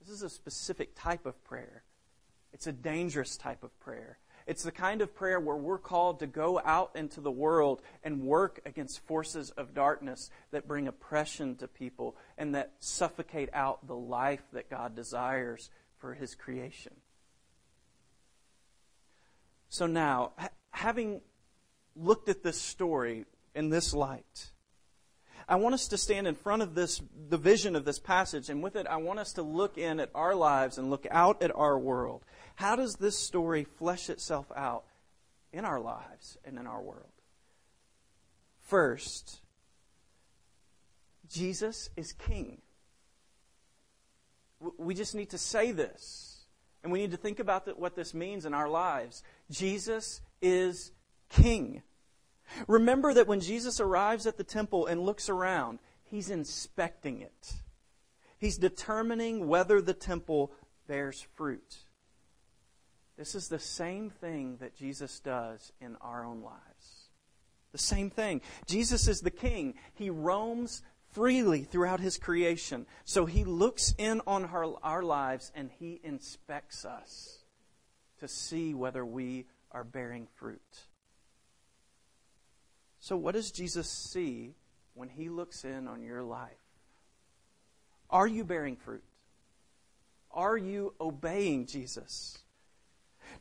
This 0.01 0.11
is 0.11 0.23
a 0.23 0.31
specific 0.31 0.97
type 0.97 1.27
of 1.27 1.43
prayer. 1.45 1.85
It's 2.53 2.67
a 2.67 2.73
dangerous 2.73 3.37
type 3.37 3.63
of 3.63 3.79
prayer. 3.79 4.19
It's 4.47 4.65
the 4.65 4.73
kind 4.73 5.01
of 5.03 5.15
prayer 5.15 5.39
where 5.39 5.57
we're 5.57 5.79
called 5.79 6.19
to 6.19 6.27
go 6.27 6.61
out 6.65 6.91
into 6.97 7.21
the 7.21 7.31
world 7.31 7.81
and 8.03 8.23
work 8.23 8.61
against 8.67 9.07
forces 9.07 9.51
of 9.51 9.73
darkness 9.73 10.31
that 10.51 10.67
bring 10.67 10.89
oppression 10.89 11.55
to 11.57 11.69
people 11.69 12.17
and 12.37 12.57
that 12.57 12.73
suffocate 12.81 13.51
out 13.53 13.87
the 13.87 13.95
life 13.95 14.43
that 14.53 14.69
God 14.69 14.97
desires 14.97 15.71
for 15.99 16.15
His 16.15 16.35
creation. 16.35 16.95
So 19.69 19.87
now, 19.87 20.33
having 20.71 21.21
looked 21.95 22.29
at 22.29 22.43
this 22.43 22.61
story 22.61 23.27
in 23.55 23.71
this 23.71 23.95
light, 23.95 24.52
I 25.49 25.57
want 25.57 25.75
us 25.75 25.89
to 25.89 25.99
stand 25.99 26.27
in 26.27 26.35
front 26.35 26.63
of 26.63 26.75
this, 26.75 27.03
the 27.29 27.39
vision 27.39 27.77
of 27.77 27.85
this 27.85 27.99
passage, 27.99 28.49
and 28.49 28.63
with 28.63 28.77
it, 28.77 28.87
I 28.87 28.97
want 28.97 29.19
us 29.19 29.33
to 29.35 29.43
look 29.43 29.77
in 29.79 30.01
at 30.01 30.11
our 30.15 30.35
lives 30.35 30.79
and 30.79 30.91
look 30.91 31.07
out 31.11 31.43
at 31.43 31.55
our 31.55 31.79
world. 31.79 32.25
How 32.57 32.77
does 32.77 32.97
this 32.97 33.19
story 33.19 33.65
flesh 33.65 34.09
itself 34.09 34.51
out 34.57 34.85
in 35.53 35.65
our 35.65 35.81
lives 35.81 36.39
and 36.45 36.59
in 36.59 36.67
our 36.67 36.81
world? 36.81 37.13
First, 38.63 39.41
Jesus 41.29 41.91
is 41.97 42.13
King. 42.13 42.61
We 44.79 44.95
just 44.95 45.15
need 45.15 45.31
to 45.31 45.39
say 45.39 45.73
this, 45.73 46.45
and 46.83 46.93
we 46.93 47.01
need 47.01 47.11
to 47.11 47.17
think 47.17 47.41
about 47.41 47.79
what 47.79 47.97
this 47.97 48.15
means 48.15 48.47
in 48.47 48.55
our 48.55 48.69
lives. 48.69 49.23
Jesus 49.51 50.21
is 50.41 50.93
King. 51.29 51.83
Remember 52.69 53.15
that 53.15 53.27
when 53.27 53.41
Jesus 53.41 53.81
arrives 53.81 54.27
at 54.27 54.37
the 54.37 54.45
temple 54.45 54.87
and 54.87 55.01
looks 55.01 55.29
around, 55.29 55.79
he's 56.05 56.31
inspecting 56.31 57.21
it. 57.21 57.55
He's 58.39 58.59
determining 58.59 59.47
whether 59.47 59.81
the 59.81 59.95
temple 59.95 60.53
bears 60.87 61.25
fruit. 61.35 61.79
This 63.17 63.35
is 63.35 63.49
the 63.49 63.59
same 63.59 64.11
thing 64.11 64.57
that 64.61 64.77
Jesus 64.77 65.21
does 65.21 65.73
in 65.81 65.97
our 66.01 66.25
own 66.25 66.43
lives. 66.43 67.09
The 67.73 67.79
same 67.79 68.11
thing. 68.11 68.41
Jesus 68.67 69.09
is 69.09 69.21
the 69.21 69.31
king. 69.31 69.75
He 69.95 70.11
roams 70.11 70.83
freely 71.13 71.63
throughout 71.63 72.01
his 72.01 72.19
creation. 72.19 72.87
So 73.05 73.27
he 73.27 73.45
looks 73.45 73.95
in 73.99 74.21
on 74.27 74.47
our, 74.47 74.75
our 74.83 75.03
lives 75.03 75.53
and 75.55 75.71
he 75.79 76.01
inspects 76.03 76.85
us 76.85 77.39
to 78.19 78.29
see 78.29 78.75
whether 78.75 79.05
we 79.05 79.47
are 79.71 79.85
bearing 79.85 80.27
fruit. 80.35 80.61
So, 83.03 83.17
what 83.17 83.35
does 83.35 83.51
Jesus 83.51 83.91
see 83.91 84.55
when 84.95 85.09
he 85.09 85.29
looks 85.29 85.65
in 85.65 85.89
on 85.89 86.05
your 86.05 86.23
life? 86.23 86.53
Are 88.09 88.29
you 88.29 88.45
bearing 88.45 88.77
fruit? 88.77 89.03
Are 90.31 90.57
you 90.57 90.95
obeying 91.01 91.67
Jesus? 91.67 92.39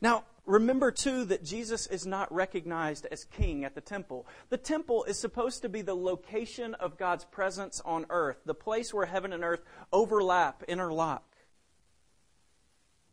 Now, 0.02 0.24
remember 0.48 0.90
too 0.90 1.26
that 1.26 1.44
Jesus 1.44 1.86
is 1.86 2.08
not 2.08 2.34
recognized 2.34 3.06
as 3.12 3.26
king 3.26 3.64
at 3.64 3.76
the 3.76 3.82
temple. 3.82 4.26
The 4.50 4.58
temple 4.58 5.04
is 5.04 5.20
supposed 5.20 5.62
to 5.62 5.70
be 5.70 5.84
the 5.84 5.96
location 5.96 6.74
of 6.74 6.98
God's 6.98 7.26
presence 7.26 7.84
on 7.86 8.08
earth, 8.10 8.38
the 8.48 8.56
place 8.56 8.92
where 8.92 9.06
heaven 9.06 9.32
and 9.32 9.44
earth 9.44 9.62
overlap, 9.94 10.64
interlock. 10.68 11.36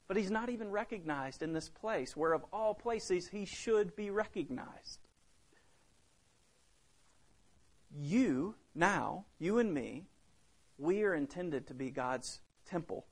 But 0.06 0.16
he's 0.16 0.30
not 0.30 0.48
even 0.48 0.70
recognized 0.70 1.42
in 1.42 1.52
this 1.52 1.68
place, 1.68 2.16
where 2.16 2.32
of 2.32 2.46
all 2.54 2.72
places 2.72 3.28
he 3.28 3.44
should 3.44 3.94
be 3.94 4.08
recognized. 4.08 5.07
You, 7.96 8.54
now, 8.74 9.24
you 9.38 9.58
and 9.58 9.72
me, 9.72 10.06
we 10.78 11.02
are 11.02 11.14
intended 11.14 11.66
to 11.66 11.74
be 11.74 11.90
God's 11.90 12.40
temple, 12.66 13.06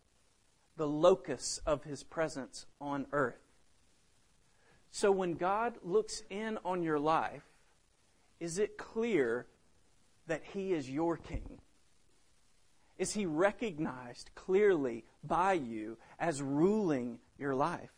the 0.76 0.86
locus 0.86 1.60
of 1.66 1.84
his 1.84 2.02
presence 2.02 2.66
on 2.80 3.06
earth. 3.12 3.40
So 4.90 5.10
when 5.10 5.34
God 5.34 5.74
looks 5.82 6.22
in 6.30 6.58
on 6.64 6.82
your 6.82 6.98
life, 6.98 7.42
is 8.40 8.58
it 8.58 8.78
clear 8.78 9.46
that 10.26 10.42
He 10.52 10.72
is 10.72 10.88
your 10.90 11.16
King? 11.16 11.60
Is 12.98 13.12
He 13.12 13.26
recognized 13.26 14.30
clearly 14.34 15.04
by 15.22 15.54
you 15.54 15.98
as 16.18 16.42
ruling 16.42 17.18
your 17.38 17.54
life? 17.54 17.90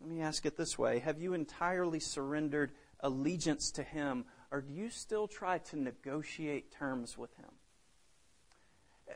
Let 0.00 0.10
me 0.10 0.20
ask 0.20 0.44
it 0.44 0.56
this 0.56 0.78
way 0.78 0.98
Have 1.00 1.20
you 1.20 1.34
entirely 1.34 2.00
surrendered 2.00 2.72
allegiance 3.02 3.70
to 3.72 3.82
Him, 3.82 4.24
or 4.50 4.60
do 4.60 4.72
you 4.72 4.90
still 4.90 5.26
try 5.26 5.58
to 5.58 5.76
negotiate 5.76 6.72
terms 6.72 7.18
with 7.18 7.34
Him? 7.36 7.50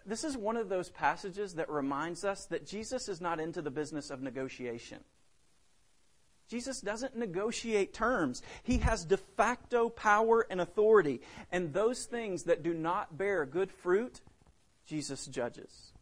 this 0.05 0.25
is 0.25 0.37
one 0.37 0.57
of 0.57 0.69
those 0.69 0.91
passages 0.91 1.55
that 1.55 1.71
reminds 1.71 2.25
us 2.25 2.47
that 2.47 2.67
Jesus 2.67 3.09
is 3.09 3.21
not 3.21 3.41
into 3.41 3.63
the 3.63 3.71
business 3.71 4.11
of 4.11 4.21
negotiation. 4.21 4.99
Jesus 6.49 6.81
doesn't 6.81 7.17
negotiate 7.17 7.93
terms. 7.93 8.43
He 8.63 8.79
has 8.79 9.05
de 9.05 9.17
facto 9.17 9.89
power 9.89 10.47
and 10.49 10.61
authority. 10.61 11.21
And 11.51 11.73
those 11.73 12.05
things 12.05 12.45
that 12.45 12.63
do 12.63 12.73
not 12.73 13.19
bear 13.19 13.45
good 13.47 13.73
fruit, 13.73 14.21
Jesus 14.87 15.27
judges. 15.27 15.93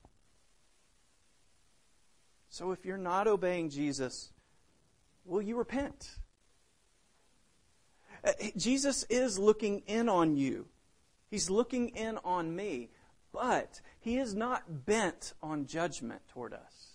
So 2.51 2.73
if 2.73 2.85
you're 2.85 2.99
not 2.99 3.27
obeying 3.27 3.71
Jesus, 3.71 4.33
will 5.25 5.43
you 5.43 5.57
repent? 5.57 6.19
Uh, 8.25 8.33
Jesus 8.57 9.05
is 9.11 9.39
looking 9.39 9.83
in 9.87 10.09
on 10.09 10.37
you. 10.37 10.67
He's 11.31 11.51
looking 11.51 11.89
in 11.91 12.19
on 12.25 12.55
me. 12.55 12.91
But 13.33 13.81
he 13.99 14.19
is 14.19 14.35
not 14.35 14.87
bent 14.87 15.35
on 15.43 15.67
judgment 15.67 16.23
toward 16.29 16.55
us. 16.55 16.95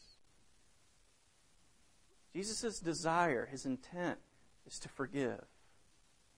Jesus' 2.34 2.80
desire, 2.80 3.46
his 3.52 3.66
intent, 3.66 4.20
is 4.66 4.80
to 4.80 4.90
forgive. 4.90 5.44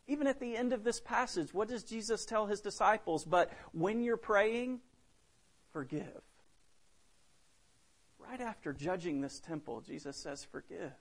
Even 0.07 0.25
at 0.25 0.39
the 0.39 0.55
end 0.55 0.73
of 0.73 0.83
this 0.83 0.99
passage, 0.99 1.53
what 1.53 1.67
does 1.67 1.83
Jesus 1.83 2.25
tell 2.25 2.47
his 2.47 2.61
disciples? 2.61 3.25
But 3.25 3.51
when 3.73 4.01
you're 4.01 4.17
praying, 4.17 4.79
forgive. 5.71 6.21
Right 8.17 8.41
after 8.41 8.73
judging 8.73 9.21
this 9.21 9.39
temple, 9.39 9.81
Jesus 9.81 10.17
says, 10.17 10.43
Forgive. 10.43 10.93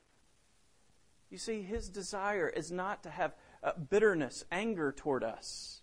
You 1.31 1.39
see, 1.39 1.63
his 1.63 1.89
desire 1.89 2.49
is 2.49 2.71
not 2.71 3.05
to 3.05 3.11
have 3.11 3.35
uh, 3.63 3.73
bitterness, 3.91 4.45
anger 4.51 4.93
toward 4.93 5.25
us. 5.25 5.83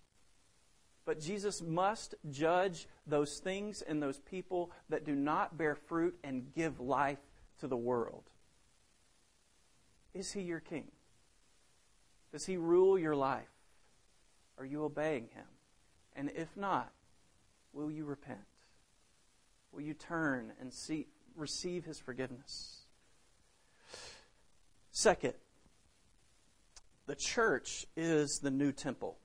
But 1.05 1.21
Jesus 1.21 1.61
must 1.61 2.15
judge 2.29 2.87
those 3.05 3.39
things 3.39 3.81
and 3.81 4.03
those 4.03 4.19
people 4.19 4.71
that 4.89 5.05
do 5.05 5.15
not 5.15 5.57
bear 5.57 5.75
fruit 5.75 6.17
and 6.23 6.53
give 6.53 6.79
life 6.79 7.19
to 7.59 7.67
the 7.67 7.77
world. 7.77 8.23
Is 10.13 10.33
he 10.33 10.41
your 10.41 10.59
king? 10.59 10.91
Does 12.31 12.45
he 12.45 12.57
rule 12.57 12.99
your 12.99 13.15
life? 13.15 13.47
Are 14.57 14.65
you 14.65 14.83
obeying 14.83 15.29
him? 15.33 15.45
And 16.15 16.31
if 16.35 16.57
not, 16.57 16.91
will 17.73 17.91
you 17.91 18.03
repent? 18.03 18.39
Will 19.71 19.81
you 19.81 19.93
turn 19.93 20.51
and 20.59 20.73
see, 20.73 21.07
receive 21.35 21.85
his 21.85 21.99
forgiveness? 21.99 22.81
Second, 24.91 25.35
the 27.07 27.15
church 27.15 27.85
is 27.95 28.39
the 28.39 28.51
new 28.51 28.71
temple. 28.71 29.17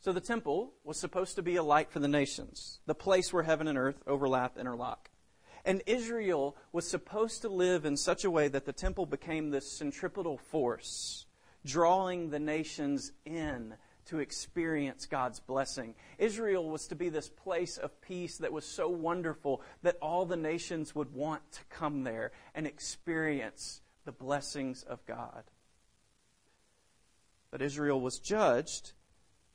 So 0.00 0.12
the 0.12 0.20
temple 0.20 0.74
was 0.84 1.00
supposed 1.00 1.36
to 1.36 1.42
be 1.42 1.56
a 1.56 1.62
light 1.62 1.90
for 1.90 1.98
the 1.98 2.08
nations, 2.08 2.80
the 2.84 2.94
place 2.94 3.32
where 3.32 3.42
heaven 3.42 3.68
and 3.68 3.78
earth 3.78 4.02
overlap, 4.06 4.58
interlock. 4.58 5.08
And 5.64 5.82
Israel 5.86 6.56
was 6.72 6.86
supposed 6.86 7.40
to 7.42 7.48
live 7.48 7.86
in 7.86 7.96
such 7.96 8.24
a 8.24 8.30
way 8.30 8.48
that 8.48 8.66
the 8.66 8.72
temple 8.72 9.06
became 9.06 9.48
this 9.48 9.72
centripetal 9.72 10.36
force, 10.36 11.24
drawing 11.64 12.28
the 12.28 12.38
nations 12.38 13.12
in 13.24 13.74
to 14.06 14.18
experience 14.18 15.06
God's 15.06 15.40
blessing. 15.40 15.94
Israel 16.18 16.68
was 16.68 16.86
to 16.88 16.94
be 16.94 17.08
this 17.08 17.30
place 17.30 17.78
of 17.78 17.98
peace 18.02 18.36
that 18.38 18.52
was 18.52 18.66
so 18.66 18.88
wonderful 18.88 19.62
that 19.82 19.96
all 20.02 20.26
the 20.26 20.36
nations 20.36 20.94
would 20.94 21.14
want 21.14 21.40
to 21.52 21.64
come 21.70 22.02
there 22.04 22.32
and 22.54 22.66
experience 22.66 23.80
the 24.04 24.12
blessings 24.12 24.82
of 24.82 25.06
God. 25.06 25.44
But 27.54 27.62
Israel 27.62 28.00
was 28.00 28.18
judged 28.18 28.94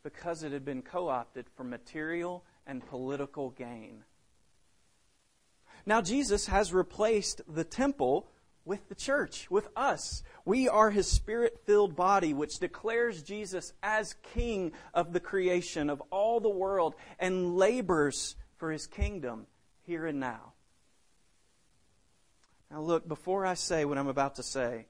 because 0.03 0.43
it 0.43 0.53
had 0.53 0.63
been 0.63 0.81
co 0.81 1.09
opted 1.09 1.47
for 1.49 1.65
material 1.65 2.45
and 2.65 2.87
political 2.87 3.49
gain. 3.49 4.05
Now, 5.85 5.99
Jesus 6.01 6.45
has 6.45 6.71
replaced 6.73 7.41
the 7.45 7.65
temple 7.65 8.31
with 8.63 8.87
the 8.87 8.95
church, 8.95 9.51
with 9.51 9.67
us. 9.75 10.23
We 10.45 10.69
are 10.69 10.91
his 10.91 11.11
spirit 11.11 11.59
filled 11.65 11.97
body, 11.97 12.33
which 12.33 12.59
declares 12.59 13.21
Jesus 13.21 13.73
as 13.83 14.15
king 14.33 14.71
of 14.93 15.11
the 15.11 15.19
creation, 15.19 15.89
of 15.89 16.01
all 16.09 16.39
the 16.39 16.47
world, 16.47 16.95
and 17.19 17.57
labors 17.57 18.37
for 18.55 18.71
his 18.71 18.87
kingdom 18.87 19.45
here 19.81 20.05
and 20.05 20.21
now. 20.21 20.53
Now, 22.71 22.79
look, 22.79 23.09
before 23.09 23.45
I 23.45 23.55
say 23.55 23.83
what 23.83 23.97
I'm 23.97 24.07
about 24.07 24.35
to 24.35 24.43
say, 24.43 24.85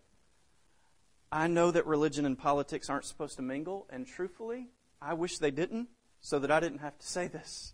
I 1.31 1.47
know 1.47 1.71
that 1.71 1.85
religion 1.85 2.25
and 2.25 2.37
politics 2.37 2.89
aren't 2.89 3.05
supposed 3.05 3.35
to 3.35 3.41
mingle, 3.41 3.87
and 3.89 4.07
truthfully, 4.07 4.69
I 5.01 5.13
wish 5.13 5.37
they 5.37 5.51
didn't 5.51 5.89
so 6.21 6.39
that 6.39 6.51
I 6.51 6.59
didn't 6.59 6.79
have 6.79 6.97
to 6.97 7.07
say 7.07 7.27
this. 7.27 7.73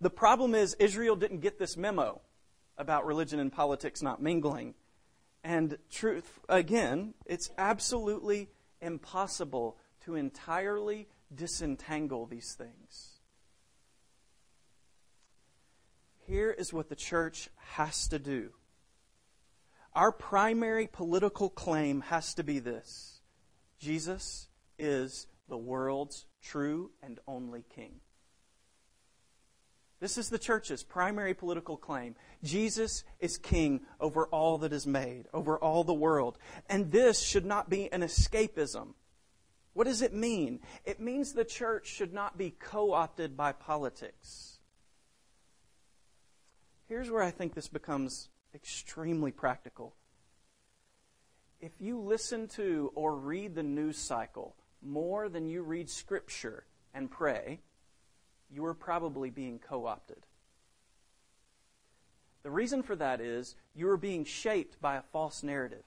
The 0.00 0.10
problem 0.10 0.54
is, 0.54 0.74
Israel 0.74 1.16
didn't 1.16 1.40
get 1.40 1.58
this 1.58 1.76
memo 1.76 2.20
about 2.76 3.06
religion 3.06 3.40
and 3.40 3.52
politics 3.52 4.02
not 4.02 4.20
mingling. 4.20 4.74
And 5.44 5.78
truth, 5.90 6.40
again, 6.48 7.14
it's 7.26 7.50
absolutely 7.56 8.48
impossible 8.80 9.76
to 10.04 10.16
entirely 10.16 11.08
disentangle 11.34 12.26
these 12.26 12.54
things. 12.54 13.20
Here 16.26 16.50
is 16.50 16.72
what 16.72 16.88
the 16.88 16.96
church 16.96 17.48
has 17.56 18.08
to 18.08 18.18
do. 18.18 18.50
Our 19.98 20.12
primary 20.12 20.86
political 20.86 21.50
claim 21.50 22.02
has 22.02 22.32
to 22.34 22.44
be 22.44 22.60
this 22.60 23.18
Jesus 23.80 24.46
is 24.78 25.26
the 25.48 25.58
world's 25.58 26.24
true 26.40 26.92
and 27.02 27.18
only 27.26 27.64
king. 27.74 27.94
This 29.98 30.16
is 30.16 30.28
the 30.28 30.38
church's 30.38 30.84
primary 30.84 31.34
political 31.34 31.76
claim. 31.76 32.14
Jesus 32.44 33.02
is 33.18 33.38
king 33.38 33.80
over 33.98 34.26
all 34.26 34.58
that 34.58 34.72
is 34.72 34.86
made, 34.86 35.24
over 35.34 35.58
all 35.58 35.82
the 35.82 35.92
world. 35.92 36.38
And 36.70 36.92
this 36.92 37.20
should 37.20 37.44
not 37.44 37.68
be 37.68 37.90
an 37.90 38.02
escapism. 38.02 38.94
What 39.72 39.88
does 39.88 40.00
it 40.00 40.14
mean? 40.14 40.60
It 40.84 41.00
means 41.00 41.32
the 41.32 41.44
church 41.44 41.88
should 41.88 42.14
not 42.14 42.38
be 42.38 42.54
co 42.56 42.92
opted 42.92 43.36
by 43.36 43.50
politics. 43.50 44.60
Here's 46.86 47.10
where 47.10 47.24
I 47.24 47.32
think 47.32 47.54
this 47.54 47.66
becomes 47.66 48.28
extremely 48.54 49.30
practical. 49.30 49.94
If 51.60 51.72
you 51.80 52.00
listen 52.00 52.48
to 52.48 52.92
or 52.94 53.16
read 53.16 53.54
the 53.54 53.62
news 53.62 53.98
cycle 53.98 54.54
more 54.80 55.28
than 55.28 55.48
you 55.48 55.62
read 55.62 55.90
Scripture 55.90 56.64
and 56.94 57.10
pray, 57.10 57.60
you 58.50 58.64
are 58.64 58.74
probably 58.74 59.30
being 59.30 59.58
co 59.58 59.86
opted. 59.86 60.24
The 62.42 62.50
reason 62.50 62.82
for 62.82 62.96
that 62.96 63.20
is 63.20 63.56
you 63.74 63.88
are 63.90 63.96
being 63.96 64.24
shaped 64.24 64.80
by 64.80 64.96
a 64.96 65.02
false 65.02 65.42
narrative. 65.42 65.84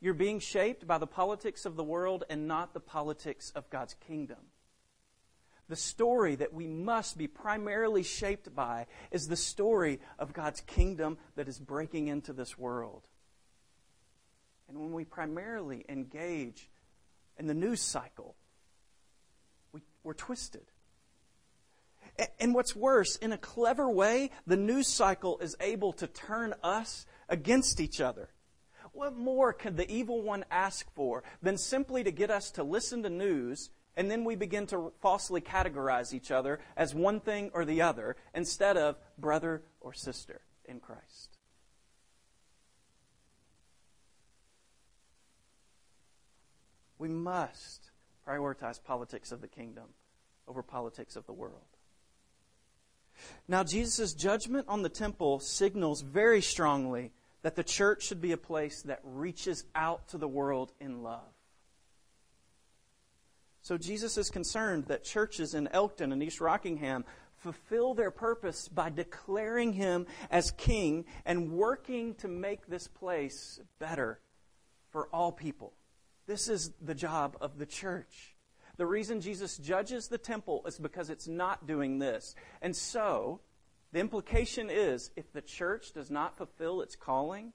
You're 0.00 0.14
being 0.14 0.38
shaped 0.38 0.86
by 0.86 0.98
the 0.98 1.06
politics 1.06 1.66
of 1.66 1.76
the 1.76 1.84
world 1.84 2.24
and 2.30 2.46
not 2.46 2.74
the 2.74 2.80
politics 2.80 3.50
of 3.54 3.68
God's 3.70 3.94
kingdom. 3.94 4.38
The 5.68 5.76
story 5.76 6.36
that 6.36 6.54
we 6.54 6.66
must 6.66 7.18
be 7.18 7.26
primarily 7.26 8.04
shaped 8.04 8.54
by 8.54 8.86
is 9.10 9.26
the 9.26 9.36
story 9.36 10.00
of 10.18 10.32
God's 10.32 10.60
kingdom 10.60 11.18
that 11.34 11.48
is 11.48 11.58
breaking 11.58 12.06
into 12.06 12.32
this 12.32 12.56
world. 12.56 13.02
And 14.68 14.78
when 14.78 14.92
we 14.92 15.04
primarily 15.04 15.84
engage 15.88 16.68
in 17.38 17.46
the 17.46 17.54
news 17.54 17.80
cycle, 17.80 18.36
we, 19.72 19.80
we're 20.04 20.14
twisted. 20.14 20.66
And 22.38 22.54
what's 22.54 22.74
worse, 22.74 23.16
in 23.16 23.32
a 23.32 23.38
clever 23.38 23.90
way, 23.90 24.30
the 24.46 24.56
news 24.56 24.86
cycle 24.86 25.38
is 25.40 25.56
able 25.60 25.92
to 25.94 26.06
turn 26.06 26.54
us 26.62 27.06
against 27.28 27.80
each 27.80 28.00
other. 28.00 28.30
What 28.92 29.16
more 29.16 29.52
could 29.52 29.76
the 29.76 29.90
evil 29.90 30.22
one 30.22 30.44
ask 30.50 30.90
for 30.94 31.24
than 31.42 31.58
simply 31.58 32.04
to 32.04 32.10
get 32.10 32.30
us 32.30 32.50
to 32.52 32.62
listen 32.62 33.02
to 33.02 33.10
news 33.10 33.70
and 33.96 34.10
then 34.10 34.24
we 34.24 34.36
begin 34.36 34.66
to 34.66 34.92
falsely 35.00 35.40
categorize 35.40 36.12
each 36.12 36.30
other 36.30 36.60
as 36.76 36.94
one 36.94 37.20
thing 37.20 37.50
or 37.54 37.64
the 37.64 37.82
other 37.82 38.16
instead 38.34 38.76
of 38.76 38.96
brother 39.18 39.62
or 39.80 39.92
sister 39.92 40.40
in 40.64 40.80
Christ? 40.80 41.38
We 46.98 47.08
must 47.08 47.90
prioritize 48.26 48.82
politics 48.82 49.32
of 49.32 49.40
the 49.40 49.48
kingdom 49.48 49.84
over 50.48 50.62
politics 50.62 51.16
of 51.16 51.26
the 51.26 51.32
world. 51.32 51.62
Now, 53.48 53.64
Jesus' 53.64 54.12
judgment 54.12 54.66
on 54.68 54.82
the 54.82 54.88
temple 54.88 55.40
signals 55.40 56.02
very 56.02 56.42
strongly 56.42 57.12
that 57.42 57.56
the 57.56 57.64
church 57.64 58.02
should 58.02 58.20
be 58.20 58.32
a 58.32 58.36
place 58.36 58.82
that 58.82 59.00
reaches 59.04 59.64
out 59.74 60.08
to 60.08 60.18
the 60.18 60.28
world 60.28 60.72
in 60.80 61.02
love. 61.02 61.35
So, 63.66 63.76
Jesus 63.76 64.16
is 64.16 64.30
concerned 64.30 64.84
that 64.84 65.02
churches 65.02 65.52
in 65.52 65.66
Elkton 65.66 66.12
and 66.12 66.22
East 66.22 66.40
Rockingham 66.40 67.04
fulfill 67.38 67.94
their 67.94 68.12
purpose 68.12 68.68
by 68.68 68.90
declaring 68.90 69.72
him 69.72 70.06
as 70.30 70.52
king 70.52 71.04
and 71.24 71.50
working 71.50 72.14
to 72.18 72.28
make 72.28 72.68
this 72.68 72.86
place 72.86 73.58
better 73.80 74.20
for 74.92 75.08
all 75.08 75.32
people. 75.32 75.72
This 76.28 76.48
is 76.48 76.74
the 76.80 76.94
job 76.94 77.38
of 77.40 77.58
the 77.58 77.66
church. 77.66 78.36
The 78.76 78.86
reason 78.86 79.20
Jesus 79.20 79.58
judges 79.58 80.06
the 80.06 80.16
temple 80.16 80.62
is 80.64 80.78
because 80.78 81.10
it's 81.10 81.26
not 81.26 81.66
doing 81.66 81.98
this. 81.98 82.36
And 82.62 82.76
so, 82.76 83.40
the 83.90 83.98
implication 83.98 84.70
is 84.70 85.10
if 85.16 85.32
the 85.32 85.42
church 85.42 85.92
does 85.92 86.08
not 86.08 86.38
fulfill 86.38 86.82
its 86.82 86.94
calling 86.94 87.52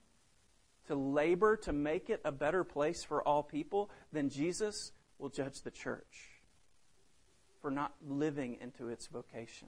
to 0.88 0.95
labor 0.95 1.56
to 1.56 1.71
make 1.71 2.10
it 2.10 2.19
a 2.26 2.34
better 2.34 2.65
place 2.65 3.02
for 3.02 3.26
all 3.26 3.43
people, 3.43 3.89
then 4.12 4.28
Jesus 4.28 4.91
will 5.21 5.29
judge 5.29 5.62
the 5.62 5.71
church 5.71 6.41
for 7.62 7.69
not 7.69 7.93
living 8.05 8.57
into 8.60 8.89
its 8.89 9.07
vocation. 9.07 9.67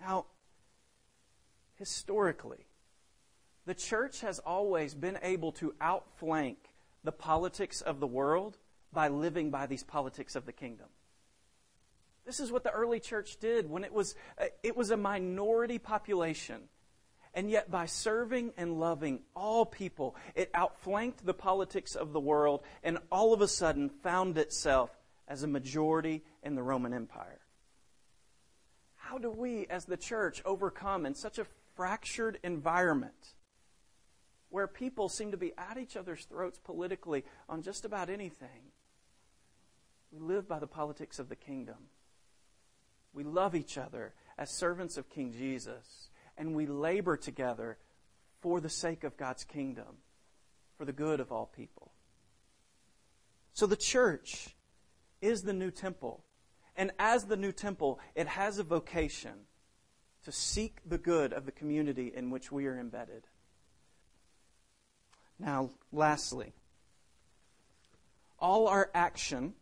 Now, 0.00 0.26
historically, 1.74 2.66
the 3.66 3.74
church 3.74 4.20
has 4.20 4.38
always 4.38 4.94
been 4.94 5.18
able 5.22 5.52
to 5.52 5.74
outflank 5.80 6.58
the 7.04 7.12
politics 7.12 7.80
of 7.80 7.98
the 7.98 8.06
world 8.06 8.56
by 8.92 9.08
living 9.08 9.50
by 9.50 9.66
these 9.66 9.82
politics 9.82 10.36
of 10.36 10.46
the 10.46 10.52
kingdom. 10.52 10.86
This 12.24 12.38
is 12.38 12.52
what 12.52 12.62
the 12.62 12.70
early 12.70 13.00
church 13.00 13.38
did 13.40 13.68
when 13.68 13.82
it 13.82 13.92
was, 13.92 14.14
uh, 14.40 14.46
it 14.62 14.76
was 14.76 14.92
a 14.92 14.96
minority 14.96 15.78
population. 15.78 16.62
And 17.34 17.50
yet, 17.50 17.70
by 17.70 17.86
serving 17.86 18.52
and 18.58 18.78
loving 18.78 19.20
all 19.34 19.64
people, 19.64 20.16
it 20.34 20.50
outflanked 20.52 21.24
the 21.24 21.34
politics 21.34 21.94
of 21.94 22.12
the 22.12 22.20
world 22.20 22.62
and 22.82 22.98
all 23.10 23.32
of 23.32 23.40
a 23.40 23.48
sudden 23.48 23.88
found 23.88 24.36
itself 24.36 24.90
as 25.26 25.42
a 25.42 25.48
majority 25.48 26.22
in 26.42 26.54
the 26.54 26.62
Roman 26.62 26.92
Empire. 26.92 27.40
How 28.96 29.16
do 29.18 29.30
we, 29.30 29.66
as 29.68 29.86
the 29.86 29.96
church, 29.96 30.42
overcome 30.44 31.06
in 31.06 31.14
such 31.14 31.38
a 31.38 31.46
fractured 31.74 32.38
environment 32.42 33.34
where 34.50 34.66
people 34.66 35.08
seem 35.08 35.30
to 35.30 35.38
be 35.38 35.52
at 35.56 35.78
each 35.78 35.96
other's 35.96 36.24
throats 36.26 36.58
politically 36.58 37.24
on 37.48 37.62
just 37.62 37.86
about 37.86 38.10
anything? 38.10 38.72
We 40.10 40.18
live 40.18 40.46
by 40.46 40.58
the 40.58 40.66
politics 40.66 41.18
of 41.18 41.30
the 41.30 41.36
kingdom. 41.36 41.88
We 43.14 43.24
love 43.24 43.54
each 43.54 43.78
other 43.78 44.12
as 44.36 44.50
servants 44.50 44.96
of 44.98 45.08
King 45.08 45.32
Jesus, 45.32 46.10
and 46.36 46.54
we 46.54 46.66
labor 46.66 47.16
together 47.16 47.78
for 48.40 48.60
the 48.60 48.68
sake 48.68 49.04
of 49.04 49.16
God's 49.16 49.44
kingdom, 49.44 49.98
for 50.76 50.84
the 50.84 50.92
good 50.92 51.20
of 51.20 51.30
all 51.30 51.46
people. 51.46 51.92
So 53.52 53.66
the 53.66 53.76
church 53.76 54.48
is 55.20 55.42
the 55.42 55.52
new 55.52 55.70
temple. 55.70 56.24
And 56.76 56.90
as 56.98 57.24
the 57.24 57.36
new 57.36 57.52
temple, 57.52 58.00
it 58.14 58.26
has 58.26 58.58
a 58.58 58.64
vocation 58.64 59.46
to 60.24 60.32
seek 60.32 60.78
the 60.86 60.98
good 60.98 61.32
of 61.32 61.46
the 61.46 61.52
community 61.52 62.12
in 62.14 62.30
which 62.30 62.50
we 62.50 62.66
are 62.66 62.78
embedded. 62.78 63.24
Now, 65.38 65.70
lastly, 65.92 66.54
all 68.38 68.68
our 68.68 68.90
action 68.94 69.54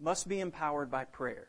must 0.00 0.28
be 0.28 0.40
empowered 0.40 0.90
by 0.90 1.04
prayer. 1.04 1.48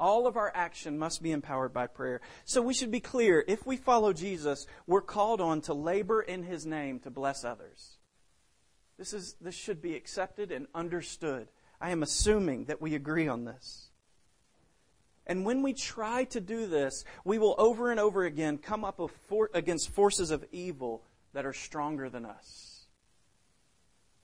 All 0.00 0.26
of 0.26 0.38
our 0.38 0.50
action 0.54 0.98
must 0.98 1.22
be 1.22 1.30
empowered 1.30 1.74
by 1.74 1.86
prayer. 1.86 2.22
So 2.46 2.62
we 2.62 2.72
should 2.72 2.90
be 2.90 3.00
clear 3.00 3.44
if 3.46 3.66
we 3.66 3.76
follow 3.76 4.14
Jesus, 4.14 4.66
we're 4.86 5.02
called 5.02 5.42
on 5.42 5.60
to 5.62 5.74
labor 5.74 6.22
in 6.22 6.42
his 6.42 6.64
name 6.64 7.00
to 7.00 7.10
bless 7.10 7.44
others. 7.44 7.98
This, 8.96 9.12
is, 9.12 9.36
this 9.42 9.54
should 9.54 9.82
be 9.82 9.94
accepted 9.94 10.52
and 10.52 10.66
understood. 10.74 11.48
I 11.82 11.90
am 11.90 12.02
assuming 12.02 12.64
that 12.64 12.80
we 12.80 12.94
agree 12.94 13.28
on 13.28 13.44
this. 13.44 13.90
And 15.26 15.44
when 15.44 15.62
we 15.62 15.74
try 15.74 16.24
to 16.24 16.40
do 16.40 16.66
this, 16.66 17.04
we 17.22 17.38
will 17.38 17.54
over 17.58 17.90
and 17.90 18.00
over 18.00 18.24
again 18.24 18.56
come 18.56 18.84
up 18.86 19.00
against 19.52 19.90
forces 19.90 20.30
of 20.30 20.46
evil 20.50 21.02
that 21.34 21.44
are 21.44 21.52
stronger 21.52 22.08
than 22.08 22.24
us. 22.24 22.79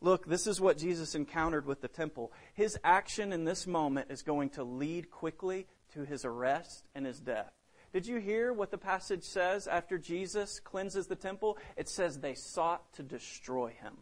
Look, 0.00 0.26
this 0.26 0.46
is 0.46 0.60
what 0.60 0.78
Jesus 0.78 1.14
encountered 1.14 1.66
with 1.66 1.80
the 1.80 1.88
temple. 1.88 2.32
His 2.54 2.78
action 2.84 3.32
in 3.32 3.44
this 3.44 3.66
moment 3.66 4.10
is 4.10 4.22
going 4.22 4.50
to 4.50 4.64
lead 4.64 5.10
quickly 5.10 5.66
to 5.94 6.04
his 6.04 6.24
arrest 6.24 6.86
and 6.94 7.06
his 7.06 7.20
death. 7.20 7.52
Did 7.92 8.06
you 8.06 8.18
hear 8.18 8.52
what 8.52 8.70
the 8.70 8.78
passage 8.78 9.24
says 9.24 9.66
after 9.66 9.96
Jesus 9.96 10.60
cleanses 10.60 11.06
the 11.06 11.16
temple? 11.16 11.56
It 11.76 11.88
says 11.88 12.18
they 12.18 12.34
sought 12.34 12.92
to 12.94 13.02
destroy 13.02 13.68
him. 13.68 13.98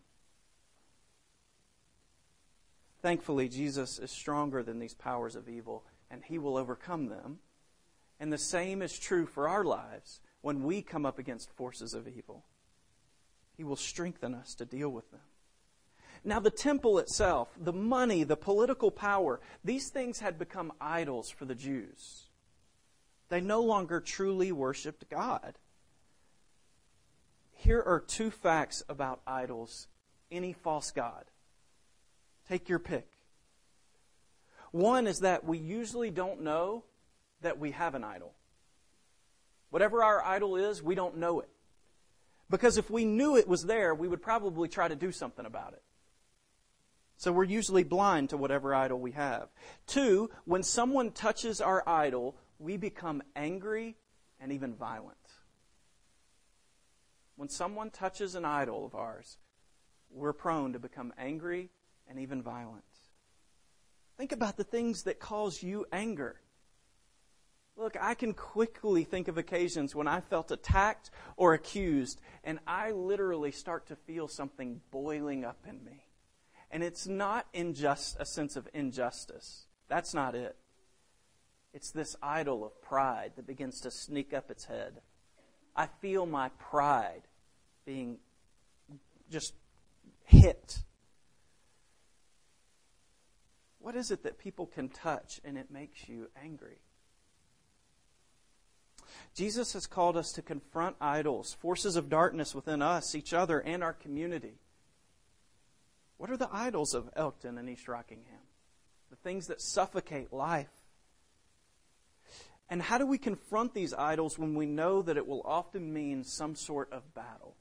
Thankfully, 3.02 3.48
Jesus 3.48 3.98
is 3.98 4.11
stronger 4.11 4.62
than 4.62 4.78
these 4.78 4.94
powers 4.94 5.37
of 5.37 5.48
evil, 5.48 5.85
and 6.11 6.24
he 6.24 6.38
will 6.38 6.57
overcome 6.57 7.07
them 7.07 7.38
And 8.20 8.33
the 8.33 8.38
same 8.38 8.83
is 8.83 8.98
true 8.98 9.26
for 9.26 9.48
our 9.48 9.64
lives 9.64 10.20
when 10.40 10.62
we 10.62 10.83
come 10.83 11.04
up 11.04 11.18
against 11.18 11.50
forces 11.50 11.94
of 11.94 12.09
evil. 12.09 12.44
He 13.57 13.64
will 13.64 13.76
strengthen 13.76 14.35
us 14.35 14.54
to 14.57 14.64
deal 14.64 14.88
with 14.88 15.11
them. 15.11 15.20
Now, 16.24 16.40
the 16.40 16.50
temple 16.50 16.98
itself, 16.98 17.48
the 17.60 17.72
money, 17.72 18.24
the 18.24 18.37
political 18.37 18.90
power, 18.90 19.40
these 19.62 19.90
things 19.90 20.20
had 20.20 20.38
become 20.38 20.72
idols 20.80 21.28
for 21.28 21.44
the 21.44 21.54
Jews. 21.54 22.24
They 23.28 23.42
no 23.42 23.60
longer 23.60 24.00
truly 24.00 24.50
worshiped 24.50 25.10
God. 25.10 25.58
Here 27.52 27.82
are 27.82 28.00
two 28.00 28.30
facts 28.30 28.82
about 28.88 29.20
idols 29.26 29.87
any 30.30 30.52
false 30.52 30.90
God. 30.90 31.24
Take 32.48 32.68
your 32.68 32.78
pick. 32.78 33.06
One 34.72 35.06
is 35.06 35.20
that 35.20 35.44
we 35.44 35.58
usually 35.58 36.10
don't 36.10 36.42
know 36.42 36.84
that 37.42 37.58
we 37.58 37.70
have 37.70 37.94
an 37.94 38.02
idol. 38.02 38.34
Whatever 39.70 40.02
our 40.02 40.24
idol 40.24 40.56
is, 40.56 40.82
we 40.82 40.94
don't 40.94 41.18
know 41.18 41.40
it. 41.40 41.48
Because 42.50 42.76
if 42.78 42.90
we 42.90 43.04
knew 43.04 43.37
it 43.37 43.46
was 43.46 43.64
there, 43.64 43.94
we 43.94 44.08
would 44.08 44.22
probably 44.22 44.68
try 44.68 44.88
to 44.88 44.96
do 44.96 45.12
something 45.12 45.46
about 45.46 45.72
it. 45.74 45.82
So 47.16 47.33
we're 47.33 47.44
usually 47.44 47.85
blind 47.85 48.31
to 48.31 48.37
whatever 48.37 48.74
idol 48.74 49.00
we 49.00 49.12
have. 49.12 49.48
Two, 49.87 50.31
when 50.44 50.62
someone 50.62 51.12
touches 51.12 51.61
our 51.61 51.83
idol, 51.88 52.37
we 52.59 52.77
become 52.77 53.22
angry 53.37 53.96
and 54.40 54.53
even 54.53 54.74
violent. 54.74 55.16
When 57.37 57.48
someone 57.48 57.90
touches 57.90 58.35
an 58.35 58.44
idol 58.44 58.85
of 58.85 58.94
ours, 58.94 59.38
we're 60.11 60.33
prone 60.33 60.72
to 60.72 60.79
become 60.79 61.12
angry 61.18 61.70
and 62.09 62.18
even 62.18 62.42
violent. 62.42 62.85
Think 64.16 64.33
about 64.33 64.57
the 64.57 64.64
things 64.64 65.03
that 65.05 65.18
cause 65.18 65.62
you 65.62 65.87
anger. 65.92 66.40
Look, 67.77 67.96
I 68.00 68.14
can 68.14 68.35
quickly 68.35 69.03
think 69.03 69.27
of 69.27 69.37
occasions 69.37 69.96
when 69.96 70.07
I 70.07 70.20
felt 70.20 70.53
attacked 70.53 71.11
or 71.37 71.55
accused, 71.55 72.20
and 72.44 72.61
I 72.68 72.92
literally 72.92 73.50
start 73.50 73.88
to 73.88 73.96
feel 73.96 74.29
something 74.29 74.81
boiling 74.92 75.44
up 75.44 75.59
in 75.68 75.85
me. 75.85 76.03
And 76.70 76.83
it's 76.83 77.07
not 77.07 77.46
in 77.53 77.74
just 77.74 78.16
a 78.18 78.27
sense 78.27 78.57
of 78.57 78.68
injustice. 78.74 79.66
That's 79.88 80.14
not 80.14 80.35
it. 80.35 80.57
It's 81.72 81.90
this 81.90 82.16
idol 82.22 82.64
of 82.64 82.81
pride 82.83 83.33
that 83.37 83.46
begins 83.46 83.81
to 83.81 83.90
sneak 83.90 84.33
up 84.33 84.50
its 84.50 84.64
head. 84.64 85.00
I 85.77 85.87
feel 86.00 86.24
my 86.24 86.50
pride 86.59 87.22
being 87.85 88.18
just 89.31 89.55
hit. 90.24 90.79
What 93.81 93.96
is 93.96 94.11
it 94.11 94.22
that 94.22 94.38
people 94.38 94.66
can 94.66 94.88
touch 94.88 95.40
and 95.44 95.59
it 95.59 95.70
makes 95.70 96.09
you 96.09 96.29
angry? 96.42 96.79
Jesus 99.35 99.72
has 99.72 99.87
called 99.87 100.16
us 100.16 100.33
to 100.33 100.42
confront 100.42 100.96
idols, 101.00 101.55
forces 101.61 101.96
of 101.96 102.09
darkness 102.09 102.55
within 102.55 102.83
us, 102.83 103.14
each 103.14 103.35
other, 103.35 103.61
and 103.61 103.83
our 103.83 103.92
community. 103.92 104.55
What 106.24 106.30
are 106.30 106.38
the 106.38 106.48
idols 106.50 106.94
of 106.94 107.10
Elkton 107.16 107.58
and 107.58 107.68
East 107.68 107.87
Rockingham? 107.87 108.46
The 109.10 109.16
things 109.16 109.48
that 109.48 109.60
suffocate 109.60 110.32
life. 110.32 110.70
And 112.70 112.80
how 112.80 112.96
do 112.96 113.06
we 113.06 113.18
confront 113.18 113.74
these 113.74 113.92
idols 113.92 114.38
when 114.38 114.54
we 114.54 114.64
know 114.64 115.02
that 115.02 115.18
it 115.18 115.26
will 115.26 115.42
often 115.44 115.92
mean 115.92 116.24
some 116.24 116.56
sort 116.56 116.90
of 116.94 117.14
battle? 117.14 117.56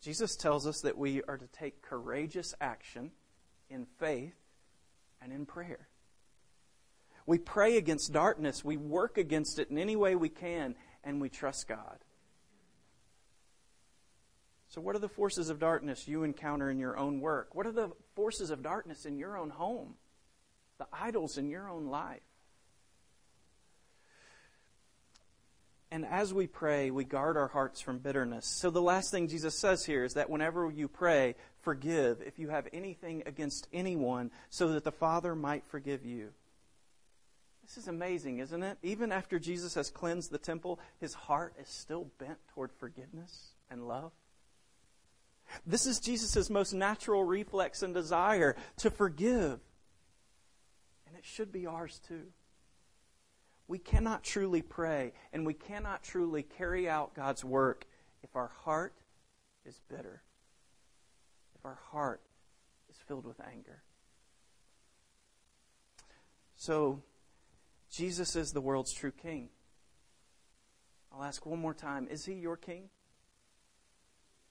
Jesus 0.00 0.36
tells 0.36 0.64
us 0.64 0.82
that 0.82 0.96
we 0.96 1.20
are 1.24 1.36
to 1.36 1.48
take 1.48 1.82
courageous 1.82 2.54
action 2.60 3.10
in 3.68 3.84
faith 3.98 4.36
and 5.20 5.32
in 5.32 5.46
prayer. 5.46 5.88
We 7.26 7.38
pray 7.38 7.76
against 7.76 8.12
darkness, 8.12 8.64
we 8.64 8.76
work 8.76 9.18
against 9.18 9.58
it 9.58 9.70
in 9.70 9.78
any 9.78 9.96
way 9.96 10.14
we 10.14 10.28
can, 10.28 10.76
and 11.02 11.20
we 11.20 11.28
trust 11.28 11.66
God. 11.66 11.98
So, 14.72 14.80
what 14.80 14.96
are 14.96 15.00
the 15.00 15.08
forces 15.08 15.50
of 15.50 15.58
darkness 15.58 16.08
you 16.08 16.22
encounter 16.22 16.70
in 16.70 16.78
your 16.78 16.96
own 16.96 17.20
work? 17.20 17.54
What 17.54 17.66
are 17.66 17.72
the 17.72 17.90
forces 18.14 18.48
of 18.50 18.62
darkness 18.62 19.04
in 19.04 19.18
your 19.18 19.36
own 19.36 19.50
home? 19.50 19.96
The 20.78 20.86
idols 20.90 21.36
in 21.36 21.50
your 21.50 21.68
own 21.68 21.88
life? 21.88 22.22
And 25.90 26.06
as 26.06 26.32
we 26.32 26.46
pray, 26.46 26.90
we 26.90 27.04
guard 27.04 27.36
our 27.36 27.48
hearts 27.48 27.82
from 27.82 27.98
bitterness. 27.98 28.46
So 28.46 28.70
the 28.70 28.80
last 28.80 29.10
thing 29.10 29.28
Jesus 29.28 29.60
says 29.60 29.84
here 29.84 30.04
is 30.04 30.14
that 30.14 30.30
whenever 30.30 30.70
you 30.70 30.88
pray, 30.88 31.34
forgive 31.60 32.22
if 32.22 32.38
you 32.38 32.48
have 32.48 32.66
anything 32.72 33.24
against 33.26 33.68
anyone, 33.74 34.30
so 34.48 34.68
that 34.68 34.84
the 34.84 34.90
Father 34.90 35.34
might 35.34 35.66
forgive 35.66 36.06
you. 36.06 36.30
This 37.62 37.76
is 37.76 37.88
amazing, 37.88 38.38
isn't 38.38 38.62
it? 38.62 38.78
Even 38.82 39.12
after 39.12 39.38
Jesus 39.38 39.74
has 39.74 39.90
cleansed 39.90 40.30
the 40.30 40.38
temple, 40.38 40.80
his 40.98 41.12
heart 41.12 41.52
is 41.60 41.68
still 41.68 42.06
bent 42.18 42.38
toward 42.54 42.72
forgiveness 42.72 43.50
and 43.70 43.86
love. 43.86 44.12
This 45.66 45.86
is 45.86 46.00
Jesus' 46.00 46.50
most 46.50 46.72
natural 46.72 47.24
reflex 47.24 47.82
and 47.82 47.94
desire 47.94 48.56
to 48.78 48.90
forgive. 48.90 49.60
And 51.06 51.16
it 51.16 51.24
should 51.24 51.52
be 51.52 51.66
ours 51.66 52.00
too 52.06 52.28
we 53.72 53.78
cannot 53.78 54.22
truly 54.22 54.60
pray 54.60 55.14
and 55.32 55.46
we 55.46 55.54
cannot 55.54 56.02
truly 56.02 56.42
carry 56.42 56.90
out 56.90 57.14
God's 57.14 57.42
work 57.42 57.86
if 58.22 58.36
our 58.36 58.50
heart 58.64 58.92
is 59.64 59.80
bitter, 59.88 60.22
if 61.54 61.64
our 61.64 61.78
heart 61.90 62.20
is 62.90 62.98
filled 63.08 63.24
with 63.24 63.40
anger. 63.40 63.82
So, 66.54 67.00
Jesus 67.90 68.36
is 68.36 68.52
the 68.52 68.60
world's 68.60 68.92
true 68.92 69.10
king. 69.10 69.48
I'll 71.10 71.24
ask 71.24 71.46
one 71.46 71.58
more 71.58 71.72
time 71.72 72.08
is 72.10 72.26
he 72.26 72.34
your 72.34 72.58
king? 72.58 72.90